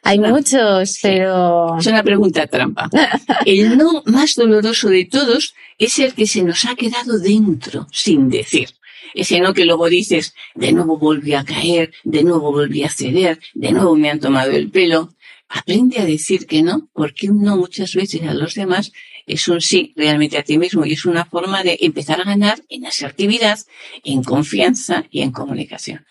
[0.02, 1.78] Hay no, muchos, pero...
[1.78, 2.90] Es una pregunta trampa.
[3.46, 8.30] El no más doloroso de todos es el que se nos ha quedado dentro, sin
[8.30, 8.70] decir.
[9.14, 13.40] Ese no que luego dices, de nuevo volví a caer, de nuevo volví a ceder,
[13.54, 15.14] de nuevo me han tomado el pelo.
[15.50, 18.92] Aprende a decir que no, porque un no muchas veces a los demás
[19.30, 22.62] es un sí realmente a ti mismo y es una forma de empezar a ganar
[22.70, 23.60] en asertividad,
[24.04, 26.06] en confianza y en comunicación.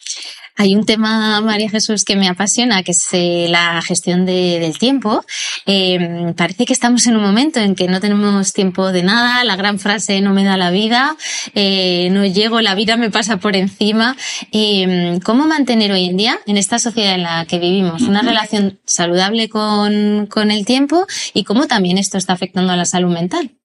[0.60, 4.76] Hay un tema, María Jesús, que me apasiona, que es eh, la gestión de, del
[4.76, 5.24] tiempo.
[5.66, 9.54] Eh, parece que estamos en un momento en que no tenemos tiempo de nada, la
[9.54, 11.16] gran frase no me da la vida,
[11.54, 14.16] eh, no llego, la vida me pasa por encima.
[14.50, 18.80] Eh, ¿Cómo mantener hoy en día, en esta sociedad en la que vivimos, una relación
[18.84, 23.58] saludable con, con el tiempo y cómo también esto está afectando a la salud mental?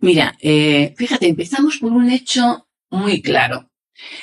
[0.00, 3.70] Mira, eh, fíjate, empezamos por un hecho muy claro.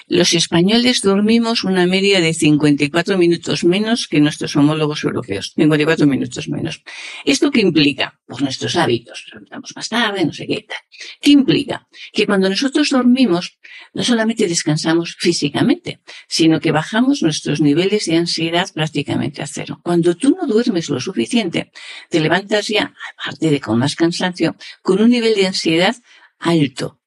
[0.07, 5.53] Los españoles dormimos una media de 54 minutos menos que nuestros homólogos europeos.
[5.55, 6.83] 54 minutos menos.
[7.25, 8.19] ¿Esto qué implica?
[8.25, 9.25] Pues nuestros hábitos.
[9.31, 10.65] Dormimos más tarde, no sé qué.
[11.21, 11.87] ¿Qué implica?
[12.13, 13.57] Que cuando nosotros dormimos,
[13.93, 19.79] no solamente descansamos físicamente, sino que bajamos nuestros niveles de ansiedad prácticamente a cero.
[19.83, 21.71] Cuando tú no duermes lo suficiente,
[22.09, 25.95] te levantas ya, aparte de con más cansancio, con un nivel de ansiedad
[26.39, 26.99] alto,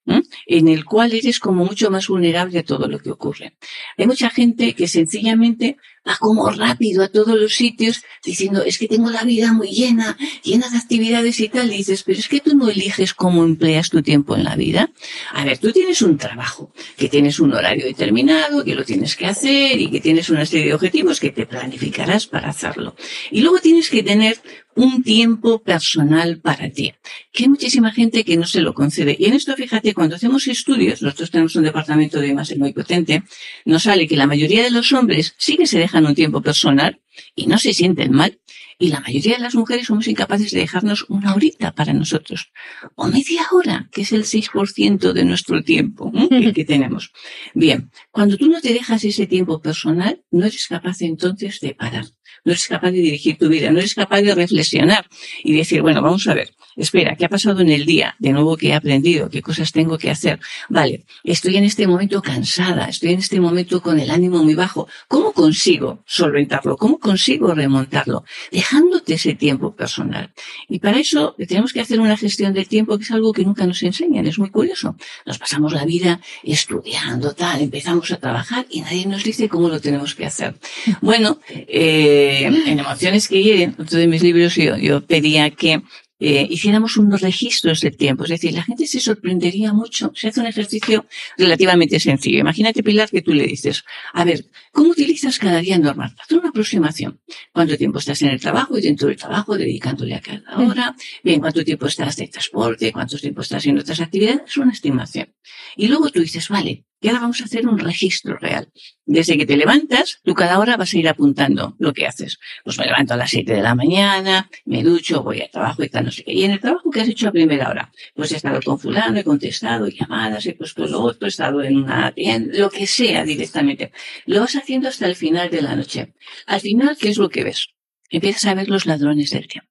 [0.46, 3.54] en el cual eres como mucho más vulnerable a todo lo que ocurre.
[3.96, 5.76] Hay mucha gente que sencillamente
[6.08, 10.16] va como rápido a todos los sitios diciendo, es que tengo la vida muy llena,
[10.42, 11.72] llena de actividades y tal.
[11.72, 14.90] Y dices, pero es que tú no eliges cómo empleas tu tiempo en la vida.
[15.32, 19.26] A ver, tú tienes un trabajo, que tienes un horario determinado, que lo tienes que
[19.26, 22.94] hacer y que tienes una serie de objetivos que te planificarás para hacerlo.
[23.30, 24.38] Y luego tienes que tener
[24.78, 26.94] un tiempo personal para ti,
[27.32, 29.16] que hay muchísima gente que no se lo concede.
[29.18, 33.24] Y en esto, fíjate, cuando hacemos estudios, nosotros tenemos un departamento de imagen muy potente,
[33.64, 37.00] nos sale que la mayoría de los hombres sí que se dejan un tiempo personal
[37.34, 38.40] y no se sienten mal.
[38.80, 42.52] Y la mayoría de las mujeres somos incapaces de dejarnos una horita para nosotros.
[42.94, 46.28] O media hora, que es el 6% de nuestro tiempo ¿eh?
[46.28, 47.12] que, que tenemos.
[47.54, 52.04] Bien, cuando tú no te dejas ese tiempo personal, no eres capaz entonces de parar.
[52.44, 55.06] No eres capaz de dirigir tu vida, no eres capaz de reflexionar
[55.42, 58.16] y decir, bueno, vamos a ver, espera, ¿qué ha pasado en el día?
[58.18, 59.28] De nuevo, ¿qué he aprendido?
[59.28, 60.40] ¿Qué cosas tengo que hacer?
[60.68, 64.88] Vale, estoy en este momento cansada, estoy en este momento con el ánimo muy bajo.
[65.08, 66.76] ¿Cómo consigo solventarlo?
[66.76, 68.24] ¿Cómo consigo remontarlo?
[68.50, 70.32] Dejándote ese tiempo personal.
[70.68, 73.66] Y para eso tenemos que hacer una gestión del tiempo que es algo que nunca
[73.66, 74.26] nos enseñan.
[74.26, 74.96] Es muy curioso.
[75.26, 79.80] Nos pasamos la vida estudiando, tal, empezamos a trabajar y nadie nos dice cómo lo
[79.80, 80.54] tenemos que hacer.
[81.00, 85.82] Bueno, eh, en Emociones que hieren, otro de mis libros, yo, yo pedía que
[86.20, 88.24] eh, hiciéramos unos registros del tiempo.
[88.24, 90.12] Es decir, la gente se sorprendería mucho.
[90.14, 92.40] Se hace un ejercicio relativamente sencillo.
[92.40, 96.14] Imagínate, Pilar, que tú le dices, a ver, ¿cómo utilizas cada día normal?
[96.18, 97.20] Haz una aproximación.
[97.52, 100.96] ¿Cuánto tiempo estás en el trabajo y dentro del trabajo, dedicándole a cada hora?
[101.22, 102.92] Bien, ¿cuánto tiempo estás de transporte?
[102.92, 104.42] ¿Cuánto tiempo estás en otras actividades?
[104.46, 105.34] Es una estimación.
[105.76, 108.68] Y luego tú dices, vale, y ahora vamos a hacer un registro real.
[109.06, 112.38] Desde que te levantas, tú cada hora vas a ir apuntando lo que haces.
[112.64, 115.88] Pues me levanto a las 7 de la mañana, me ducho, voy al trabajo y
[115.88, 116.32] tal, no sé qué.
[116.32, 119.18] Y en el trabajo que has hecho a primera hora, pues he estado con fulano,
[119.18, 123.24] he contestado llamadas, he puesto lo otro, he estado en una tienda, lo que sea
[123.24, 123.92] directamente.
[124.26, 126.14] Lo vas haciendo hasta el final de la noche.
[126.46, 127.68] Al final, ¿qué es lo que ves?
[128.10, 129.68] Empiezas a ver los ladrones del tiempo.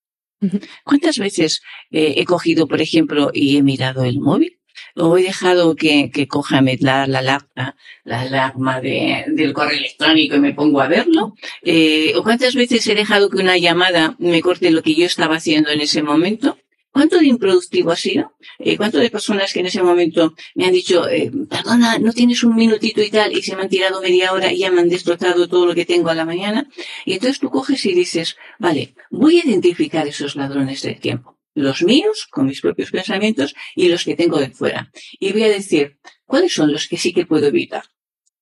[0.84, 4.57] ¿Cuántas veces eh, he cogido, por ejemplo, y he mirado el móvil?
[4.98, 10.36] O he dejado que, que coja la, la, la, la alarma de, del correo electrónico
[10.36, 14.42] y me pongo a verlo, eh, o cuántas veces he dejado que una llamada me
[14.42, 16.58] corte lo que yo estaba haciendo en ese momento.
[16.90, 18.34] ¿Cuánto de improductivo ha sido?
[18.58, 22.44] Eh, ¿Cuánto de personas que en ese momento me han dicho, eh, perdona, no tienes
[22.44, 24.90] un minutito y tal, y se me han tirado media hora y ya me han
[24.90, 26.68] destrozado todo lo que tengo a la mañana?
[27.06, 31.82] Y entonces tú coges y dices, vale, voy a identificar esos ladrones del tiempo los
[31.82, 34.91] míos, con mis propios pensamientos, y los que tengo de fuera.
[35.20, 37.84] Y voy a decir, ¿cuáles son los que sí que puedo evitar?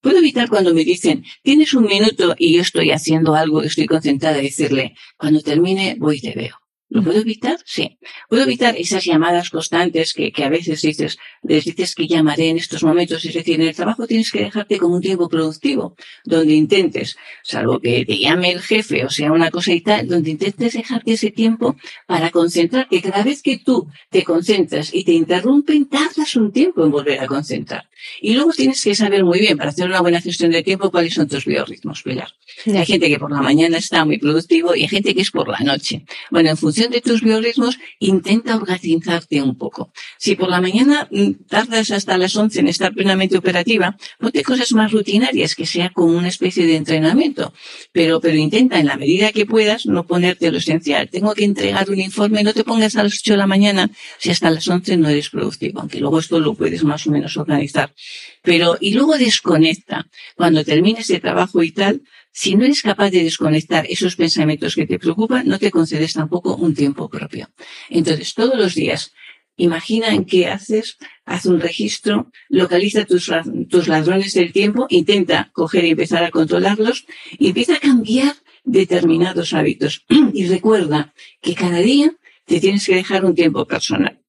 [0.01, 4.38] Puedo evitar cuando me dicen, tienes un minuto y yo estoy haciendo algo, estoy concentrada,
[4.38, 6.64] decirle, cuando termine voy y te veo.
[6.95, 7.60] ¿Lo puedo evitar?
[7.65, 7.97] Sí.
[8.29, 12.58] Puedo evitar esas llamadas constantes que, que a veces dices, les dices que llamaré en
[12.58, 13.25] estos momentos.
[13.25, 17.81] Es decir, en el trabajo tienes que dejarte como un tiempo productivo, donde intentes, salvo
[17.81, 21.31] que te llame el jefe o sea una cosa y tal, donde intentes dejarte ese
[21.31, 21.75] tiempo
[22.08, 26.86] para concentrar, que cada vez que tú te concentras y te interrumpen, tardas un tiempo
[26.86, 27.89] en volver a concentrar.
[28.21, 31.13] Y luego tienes que saber muy bien, para hacer una buena gestión de tiempo, cuáles
[31.13, 32.29] son tus biorritmos, Pilar.
[32.65, 35.47] Hay gente que por la mañana está muy productivo y hay gente que es por
[35.47, 36.05] la noche.
[36.31, 39.91] Bueno, en función de tus biorritmos, intenta organizarte un poco.
[40.17, 44.71] Si por la mañana mm, tardas hasta las 11 en estar plenamente operativa, ponte cosas
[44.74, 47.54] más rutinarias, que sea como una especie de entrenamiento.
[47.91, 51.10] Pero, pero intenta en la medida que puedas no ponerte lo esencial.
[51.10, 54.32] Tengo que entregar un informe, no te pongas a las 8 de la mañana si
[54.32, 57.93] hasta las 11 no eres productivo, aunque luego esto lo puedes más o menos organizar.
[58.41, 60.08] Pero, y luego desconecta.
[60.36, 62.02] Cuando termines de trabajo y tal,
[62.38, 66.58] si no eres capaz de desconectar esos pensamientos que te preocupan, no te concedes tampoco
[66.58, 67.50] un tiempo propio.
[67.89, 69.13] Entonces, todos los días,
[69.56, 73.32] imagina en qué haces, haz un registro, localiza tus,
[73.69, 77.06] tus ladrones del tiempo, intenta coger y empezar a controlarlos,
[77.39, 80.04] y empieza a cambiar determinados hábitos.
[80.34, 84.19] Y recuerda que cada día te tienes que dejar un tiempo personal.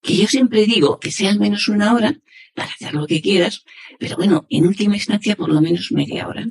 [0.00, 2.20] Que yo siempre digo que sea al menos una hora
[2.54, 3.64] para hacer lo que quieras,
[3.98, 6.46] pero bueno, en última instancia por lo menos media hora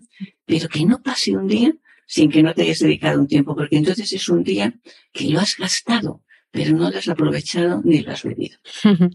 [0.51, 1.71] pero que no pase un día
[2.05, 4.73] sin que no te hayas dedicado un tiempo, porque entonces es un día
[5.13, 8.57] que lo has gastado, pero no lo has aprovechado ni lo has bebido.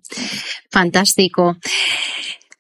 [0.70, 1.59] Fantástico.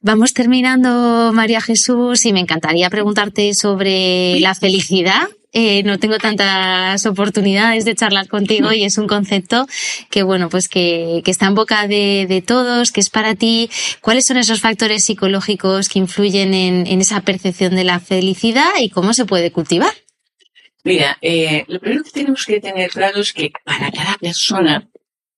[0.02, 5.26] Vamos terminando, María Jesús, y me encantaría preguntarte sobre la felicidad.
[5.52, 9.66] Eh, no tengo tantas oportunidades de charlar contigo y es un concepto
[10.10, 13.70] que, bueno, pues que, que está en boca de, de, todos, que es para ti.
[14.00, 18.90] ¿Cuáles son esos factores psicológicos que influyen en, en esa percepción de la felicidad y
[18.90, 19.94] cómo se puede cultivar?
[20.84, 24.88] Mira, eh, lo primero que tenemos que tener claro es que para cada persona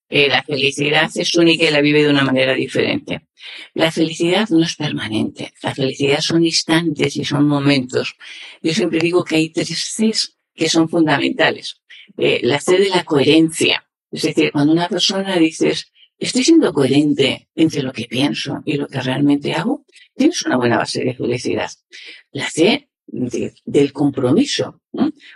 [0.09, 3.29] eh, la felicidad es única y la vive de una manera diferente.
[3.75, 5.53] La felicidad no es permanente.
[5.63, 8.17] La felicidad son instantes y son momentos.
[8.63, 11.83] Yo siempre digo que hay tres Cs que son fundamentales.
[12.17, 13.87] Eh, la C de la coherencia.
[14.11, 18.89] Es decir, cuando una persona dices, estoy siendo coherente entre lo que pienso y lo
[18.89, 19.85] que realmente hago,
[20.17, 21.71] tienes una buena base de felicidad.
[22.33, 24.81] La C del compromiso.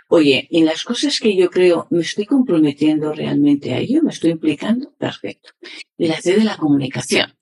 [0.07, 4.01] Oye, en las cosas que yo creo, ¿me estoy comprometiendo realmente a ello?
[4.03, 4.91] ¿Me estoy implicando?
[4.97, 5.51] Perfecto.
[5.97, 7.33] Y la C de la comunicación.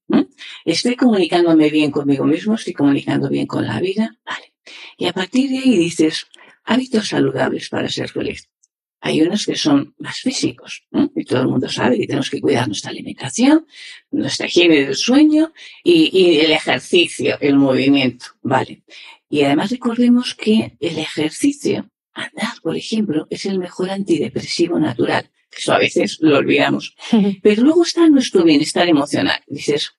[0.65, 2.55] ¿Estoy comunicándome bien conmigo mismo?
[2.55, 4.17] ¿Estoy comunicando bien con la vida?
[4.25, 4.53] Vale.
[4.97, 6.27] Y a partir de ahí dices,
[6.63, 8.49] hábitos saludables para ser feliz.
[9.03, 10.83] Hay unos que son más físicos,
[11.15, 13.65] y todo el mundo sabe que tenemos que cuidar nuestra alimentación,
[14.11, 18.83] nuestra higiene del sueño y, y el ejercicio, el movimiento, ¿vale?
[19.31, 25.31] Y además recordemos que el ejercicio, andar, por ejemplo, es el mejor antidepresivo natural.
[25.57, 26.95] Eso a veces lo olvidamos.
[27.41, 29.41] Pero luego está nuestro bienestar emocional.
[29.47, 29.93] Dices,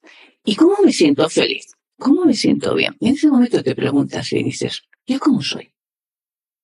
[0.45, 1.73] ¿y cómo me siento feliz?
[1.99, 2.95] ¿Cómo me siento bien?
[3.01, 5.73] Y en ese momento te preguntas y dices, ¿yo cómo soy?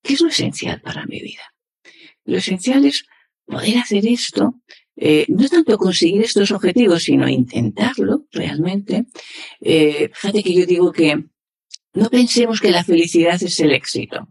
[0.03, 1.55] ¿Qué es lo esencial para mi vida?
[2.27, 3.07] Lo esencial es
[3.47, 4.61] poder hacer esto,
[4.95, 9.07] eh, no tanto conseguir estos objetivos, sino intentarlo realmente.
[9.59, 11.25] Eh, fíjate que yo digo que
[11.99, 14.29] no pensemos que la felicidad es el éxito.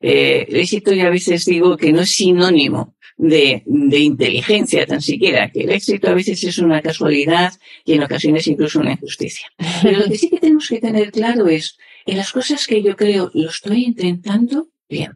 [0.00, 5.02] Eh, el éxito ya a veces digo que no es sinónimo de, de, inteligencia tan
[5.02, 7.52] siquiera, que el éxito a veces es una casualidad
[7.84, 9.46] y en ocasiones incluso una injusticia.
[9.82, 12.96] Pero lo que sí que tenemos que tener claro es, en las cosas que yo
[12.96, 15.12] creo lo estoy intentando, bien.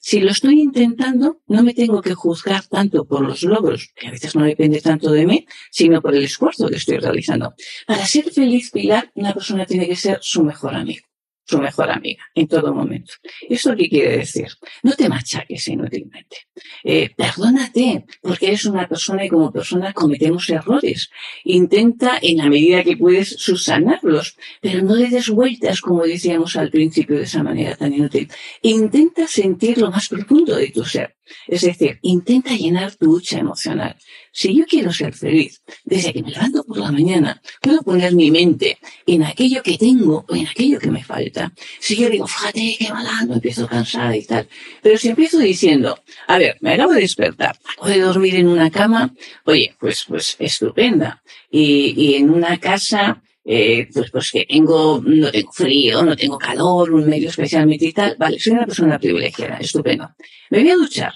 [0.00, 4.10] Si lo estoy intentando, no me tengo que juzgar tanto por los logros, que a
[4.10, 7.54] veces no depende tanto de mí, sino por el esfuerzo que estoy realizando.
[7.86, 11.07] Para ser feliz, Pilar, una persona tiene que ser su mejor amigo
[11.48, 13.14] su mejor amiga en todo momento.
[13.48, 14.48] ¿Eso qué quiere decir?
[14.82, 16.36] No te machaques inútilmente.
[16.84, 21.10] Eh, perdónate, porque eres una persona y como persona cometemos errores.
[21.44, 26.70] Intenta, en la medida que puedes, subsanarlos, pero no le des vueltas, como decíamos al
[26.70, 28.28] principio, de esa manera tan inútil.
[28.62, 31.16] Intenta sentir lo más profundo de tu ser.
[31.46, 33.96] Es decir, intenta llenar tu ducha emocional.
[34.32, 38.30] Si yo quiero ser feliz, desde que me levanto por la mañana, puedo poner mi
[38.30, 41.37] mente en aquello que tengo o en aquello que me falta.
[41.78, 44.48] Si yo digo, fíjate, qué malando, empiezo cansada y tal.
[44.82, 48.70] Pero si empiezo diciendo, a ver, me acabo de despertar, acabo de dormir en una
[48.70, 49.14] cama,
[49.44, 51.22] oye, pues, pues, estupenda.
[51.50, 56.38] Y, y en una casa, eh, pues, pues que tengo, no tengo frío, no tengo
[56.38, 58.16] calor, un medio especialmente y tal.
[58.18, 60.10] Vale, soy una persona privilegiada, estupendo.
[60.50, 61.12] Me voy a duchar.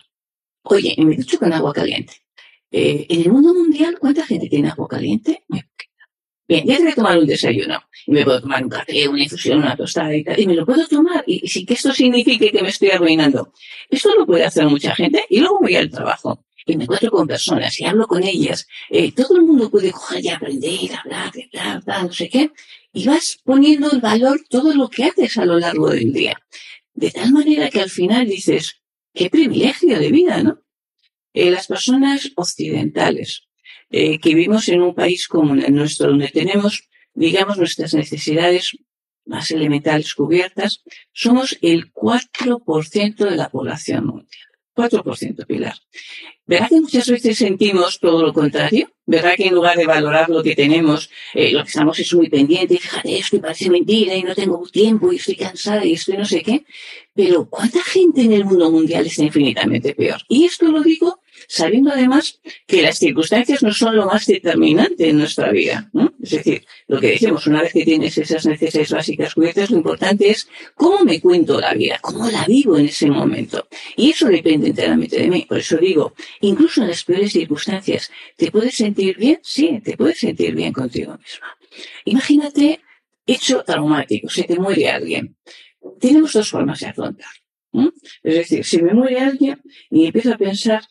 [0.65, 2.15] Oye, me ducho con agua caliente.
[2.71, 5.45] Eh, en el mundo mundial, ¿cuánta gente tiene agua caliente?
[6.53, 7.83] Bien, ya que tomar un desayuno.
[8.07, 10.39] Y me puedo tomar un café, una infusión, una tostada y tal.
[10.39, 11.25] Y me lo puedo tomar.
[11.27, 13.55] Y, sin que esto signifique que me estoy arruinando.
[13.89, 15.25] Esto lo puede hacer mucha gente.
[15.31, 16.45] Y luego voy al trabajo.
[16.67, 18.67] Y me encuentro con personas y hablo con ellas.
[18.91, 22.51] Eh, todo el mundo puede coger y aprender, hablar, hablar, tal, no sé qué.
[22.93, 26.39] Y vas poniendo el valor todo lo que haces a lo largo del día.
[26.93, 28.83] De tal manera que al final dices,
[29.15, 30.61] qué privilegio de vida, ¿no?
[31.33, 33.49] Eh, las personas occidentales
[33.93, 38.73] eh, que vivimos en un país como el nuestro, donde tenemos, digamos, nuestras necesidades
[39.25, 40.83] más elementales cubiertas,
[41.13, 44.53] somos el 4% de la población mundial.
[44.75, 45.77] 4%, Pilar.
[46.47, 48.91] ¿Verdad que muchas veces sentimos todo lo contrario?
[49.05, 52.29] ¿Verdad que en lugar de valorar lo que tenemos, eh, lo que estamos es muy
[52.29, 56.25] pendiente, fíjate, esto parece mentira y no tengo tiempo y estoy cansada y estoy no
[56.25, 56.65] sé qué?
[57.15, 60.23] Pero ¿cuánta gente en el mundo mundial está infinitamente peor?
[60.29, 65.19] Y esto lo digo sabiendo además que las circunstancias no son lo más determinante en
[65.19, 65.91] nuestra vida.
[66.23, 70.31] Es decir, lo que decimos, una vez que tienes esas necesidades básicas cubiertas, lo importante
[70.31, 73.67] es cómo me cuento la vida, cómo la vivo en ese momento.
[73.97, 75.47] Y eso depende enteramente de mí.
[75.49, 79.41] Por eso digo, incluso en las peores circunstancias, ¿te puedes sentir bien?
[79.43, 81.57] Sí, te puedes sentir bien contigo misma.
[82.05, 82.81] Imagínate
[83.27, 85.37] hecho traumático, se te muere alguien.
[85.99, 87.31] Tenemos dos formas de afrontar.
[88.23, 90.83] Es decir, si me muere alguien y empiezo a pensar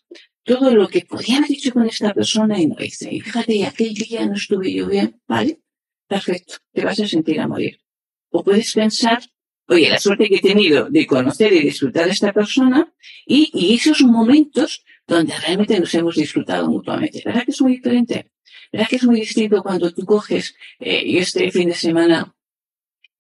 [0.51, 3.07] todo lo que podía haber dicho con esta persona y no hice.
[3.09, 5.61] Y fíjate, aquel día no estuve yo bien, ¿vale?
[6.09, 7.79] Perfecto, te vas a sentir a morir.
[8.31, 9.19] O puedes pensar,
[9.69, 12.93] oye, la suerte que he tenido de conocer y disfrutar de esta persona
[13.25, 17.21] y, y esos momentos donde realmente nos hemos disfrutado mutuamente.
[17.23, 18.31] ¿Verdad que es muy diferente?
[18.73, 22.35] ¿Verdad que es muy distinto cuando tú coges, eh, y este fin de semana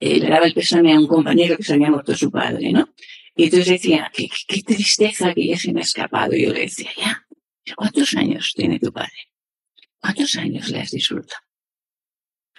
[0.01, 2.89] eh, le daba el pésame a un compañero que se había muerto su padre, ¿no?
[3.35, 6.35] Y entonces decía, qué, qué tristeza que ya se me ha escapado.
[6.35, 7.20] Y yo le decía, ya,
[7.75, 9.31] ¿cuántos años tiene tu padre?
[9.99, 11.41] ¿Cuántos años le has disfrutado?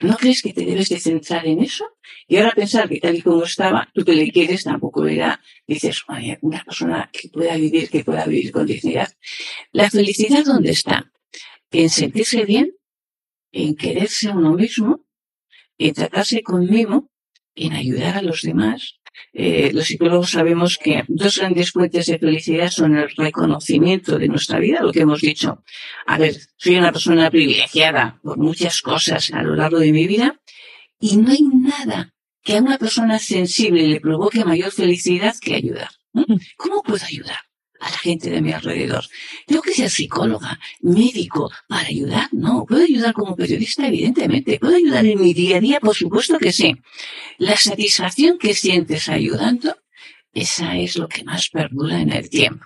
[0.00, 1.84] ¿No crees que te debes de centrar en eso?
[2.26, 6.02] Y ahora pensar que tal y como estaba, tú que le quieres tampoco era, dices,
[6.40, 9.12] una persona que pueda vivir, que pueda vivir con dignidad.
[9.70, 11.12] La felicidad, ¿dónde está?
[11.70, 12.76] En sentirse bien,
[13.52, 15.06] en quererse a uno mismo,
[15.78, 17.10] en tratarse con mimo,
[17.54, 19.00] en ayudar a los demás,
[19.32, 24.58] eh, los psicólogos sabemos que dos grandes fuentes de felicidad son el reconocimiento de nuestra
[24.58, 25.62] vida, lo que hemos dicho.
[26.06, 30.40] A ver, soy una persona privilegiada por muchas cosas a lo largo de mi vida
[31.00, 35.90] y no hay nada que a una persona sensible le provoque mayor felicidad que ayudar.
[36.56, 37.38] ¿Cómo puedo ayudar?
[37.82, 39.04] A la gente de mi alrededor.
[39.46, 42.28] Tengo que ser psicóloga, médico, para ayudar.
[42.32, 44.58] No, puedo ayudar como periodista, evidentemente.
[44.60, 46.76] Puedo ayudar en mi día a día, por supuesto que sí.
[47.38, 49.76] La satisfacción que sientes ayudando,
[50.32, 52.64] esa es lo que más perdura en el tiempo.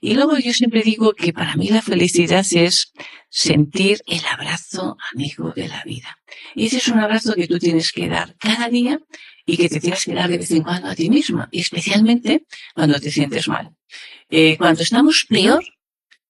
[0.00, 2.92] Y luego yo siempre digo que para mí la felicidad es
[3.28, 6.18] sentir el abrazo amigo de la vida.
[6.54, 9.00] Y ese es un abrazo que tú tienes que dar cada día
[9.44, 12.44] y que te tienes que dar de vez en cuando a ti mismo, y especialmente
[12.74, 13.70] cuando te sientes mal.
[14.28, 15.64] Eh, cuando estamos peor,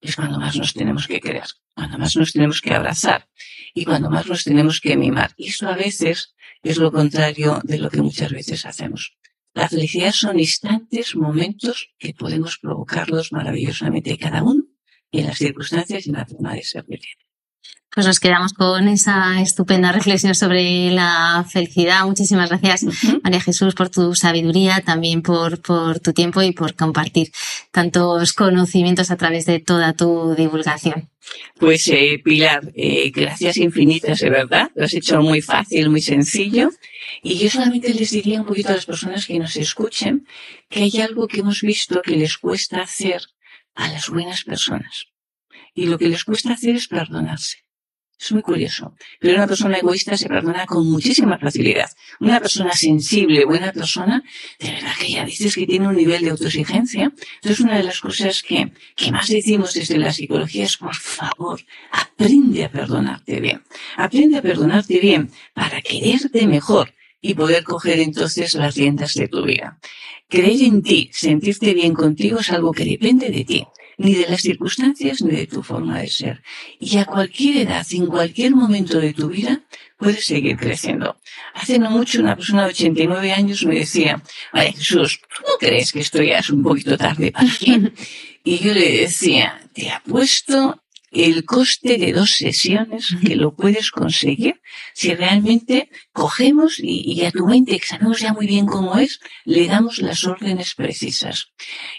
[0.01, 3.29] es cuando más nos tenemos que querer, cuando más nos tenemos que abrazar
[3.75, 5.33] y cuando más nos tenemos que mimar.
[5.37, 9.17] Y eso a veces es lo contrario de lo que muchas veces hacemos.
[9.55, 14.65] La felicidad son instantes, momentos que podemos provocarlos maravillosamente cada uno
[15.13, 17.26] en las circunstancias y en la forma de ser que tiene.
[17.97, 22.05] Pues nos quedamos con esa estupenda reflexión sobre la felicidad.
[22.05, 22.85] Muchísimas gracias,
[23.25, 27.33] María Jesús, por tu sabiduría, también por, por tu tiempo y por compartir
[27.71, 31.09] tantos conocimientos a través de toda tu divulgación.
[31.59, 34.71] Pues eh, Pilar, eh, gracias infinitas, de verdad.
[34.75, 36.69] Lo has hecho muy fácil, muy sencillo.
[37.23, 40.27] Y yo solamente les diría un poquito a las personas que nos escuchen
[40.69, 43.23] que hay algo que hemos visto que les cuesta hacer
[43.75, 45.07] a las buenas personas.
[45.77, 47.59] Y lo que les cuesta hacer es perdonarse.
[48.19, 48.95] Es muy curioso.
[49.21, 51.91] Pero una persona egoísta se perdona con muchísima facilidad.
[52.19, 54.25] Una persona sensible, buena persona,
[54.59, 57.13] de verdad que ya dices que tiene un nivel de autoexigencia.
[57.35, 61.61] Entonces, una de las cosas que, que más decimos desde la psicología es, por favor,
[61.93, 63.63] aprende a perdonarte bien.
[63.99, 69.45] Aprende a perdonarte bien para quererte mejor y poder coger entonces las riendas de tu
[69.45, 69.79] vida.
[70.31, 73.67] Creer en ti, sentirte bien contigo es algo que depende de ti
[73.99, 76.43] ni de las circunstancias ni de tu forma de ser.
[76.79, 79.63] Y a cualquier edad, en cualquier momento de tu vida,
[79.99, 81.17] puedes seguir creciendo.
[81.55, 84.23] Hace no mucho una persona de 89 años me decía,
[84.53, 87.93] Ay Jesús, ¿tú no crees que esto ya es un poquito tarde para ti?
[88.49, 90.81] Y yo le decía, te apuesto
[91.25, 94.61] el coste de dos sesiones que lo puedes conseguir
[94.95, 99.67] si realmente cogemos y, a tu mente, que sabemos ya muy bien cómo es, le
[99.67, 101.53] damos las órdenes precisas.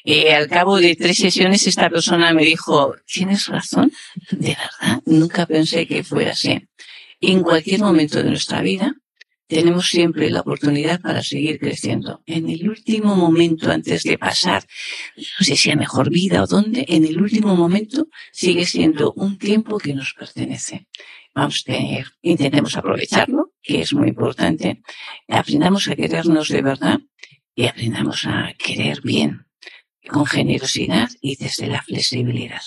[0.03, 3.91] Eh, al cabo de tres sesiones esta persona me dijo, tienes razón,
[4.31, 6.67] de verdad, nunca pensé que fuera así.
[7.19, 8.95] En cualquier momento de nuestra vida
[9.47, 12.21] tenemos siempre la oportunidad para seguir creciendo.
[12.25, 14.65] En el último momento, antes de pasar,
[15.15, 19.37] no sé si a mejor vida o dónde, en el último momento sigue siendo un
[19.37, 20.87] tiempo que nos pertenece.
[21.33, 24.81] Vamos a tener, intentemos aprovecharlo, que es muy importante.
[25.27, 26.99] Aprendamos a querernos de verdad
[27.55, 29.45] y aprendamos a querer bien,
[30.07, 32.61] con generosidad y desde la flexibilidad.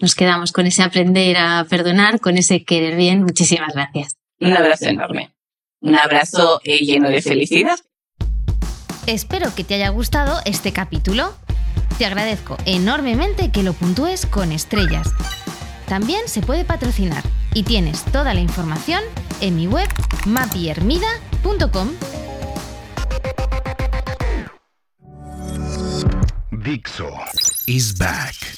[0.00, 3.22] Nos quedamos con ese aprender a perdonar, con ese querer bien.
[3.22, 4.16] Muchísimas gracias.
[4.40, 5.37] Un abrazo enorme.
[5.80, 7.78] Un abrazo eh, lleno de felicidad.
[9.06, 11.34] Espero que te haya gustado este capítulo.
[11.98, 15.08] Te agradezco enormemente que lo puntúes con estrellas.
[15.86, 17.22] También se puede patrocinar
[17.54, 19.02] y tienes toda la información
[19.40, 19.88] en mi web
[20.26, 21.88] mapiermida.com.
[26.52, 27.08] Dixo
[27.66, 28.57] is back.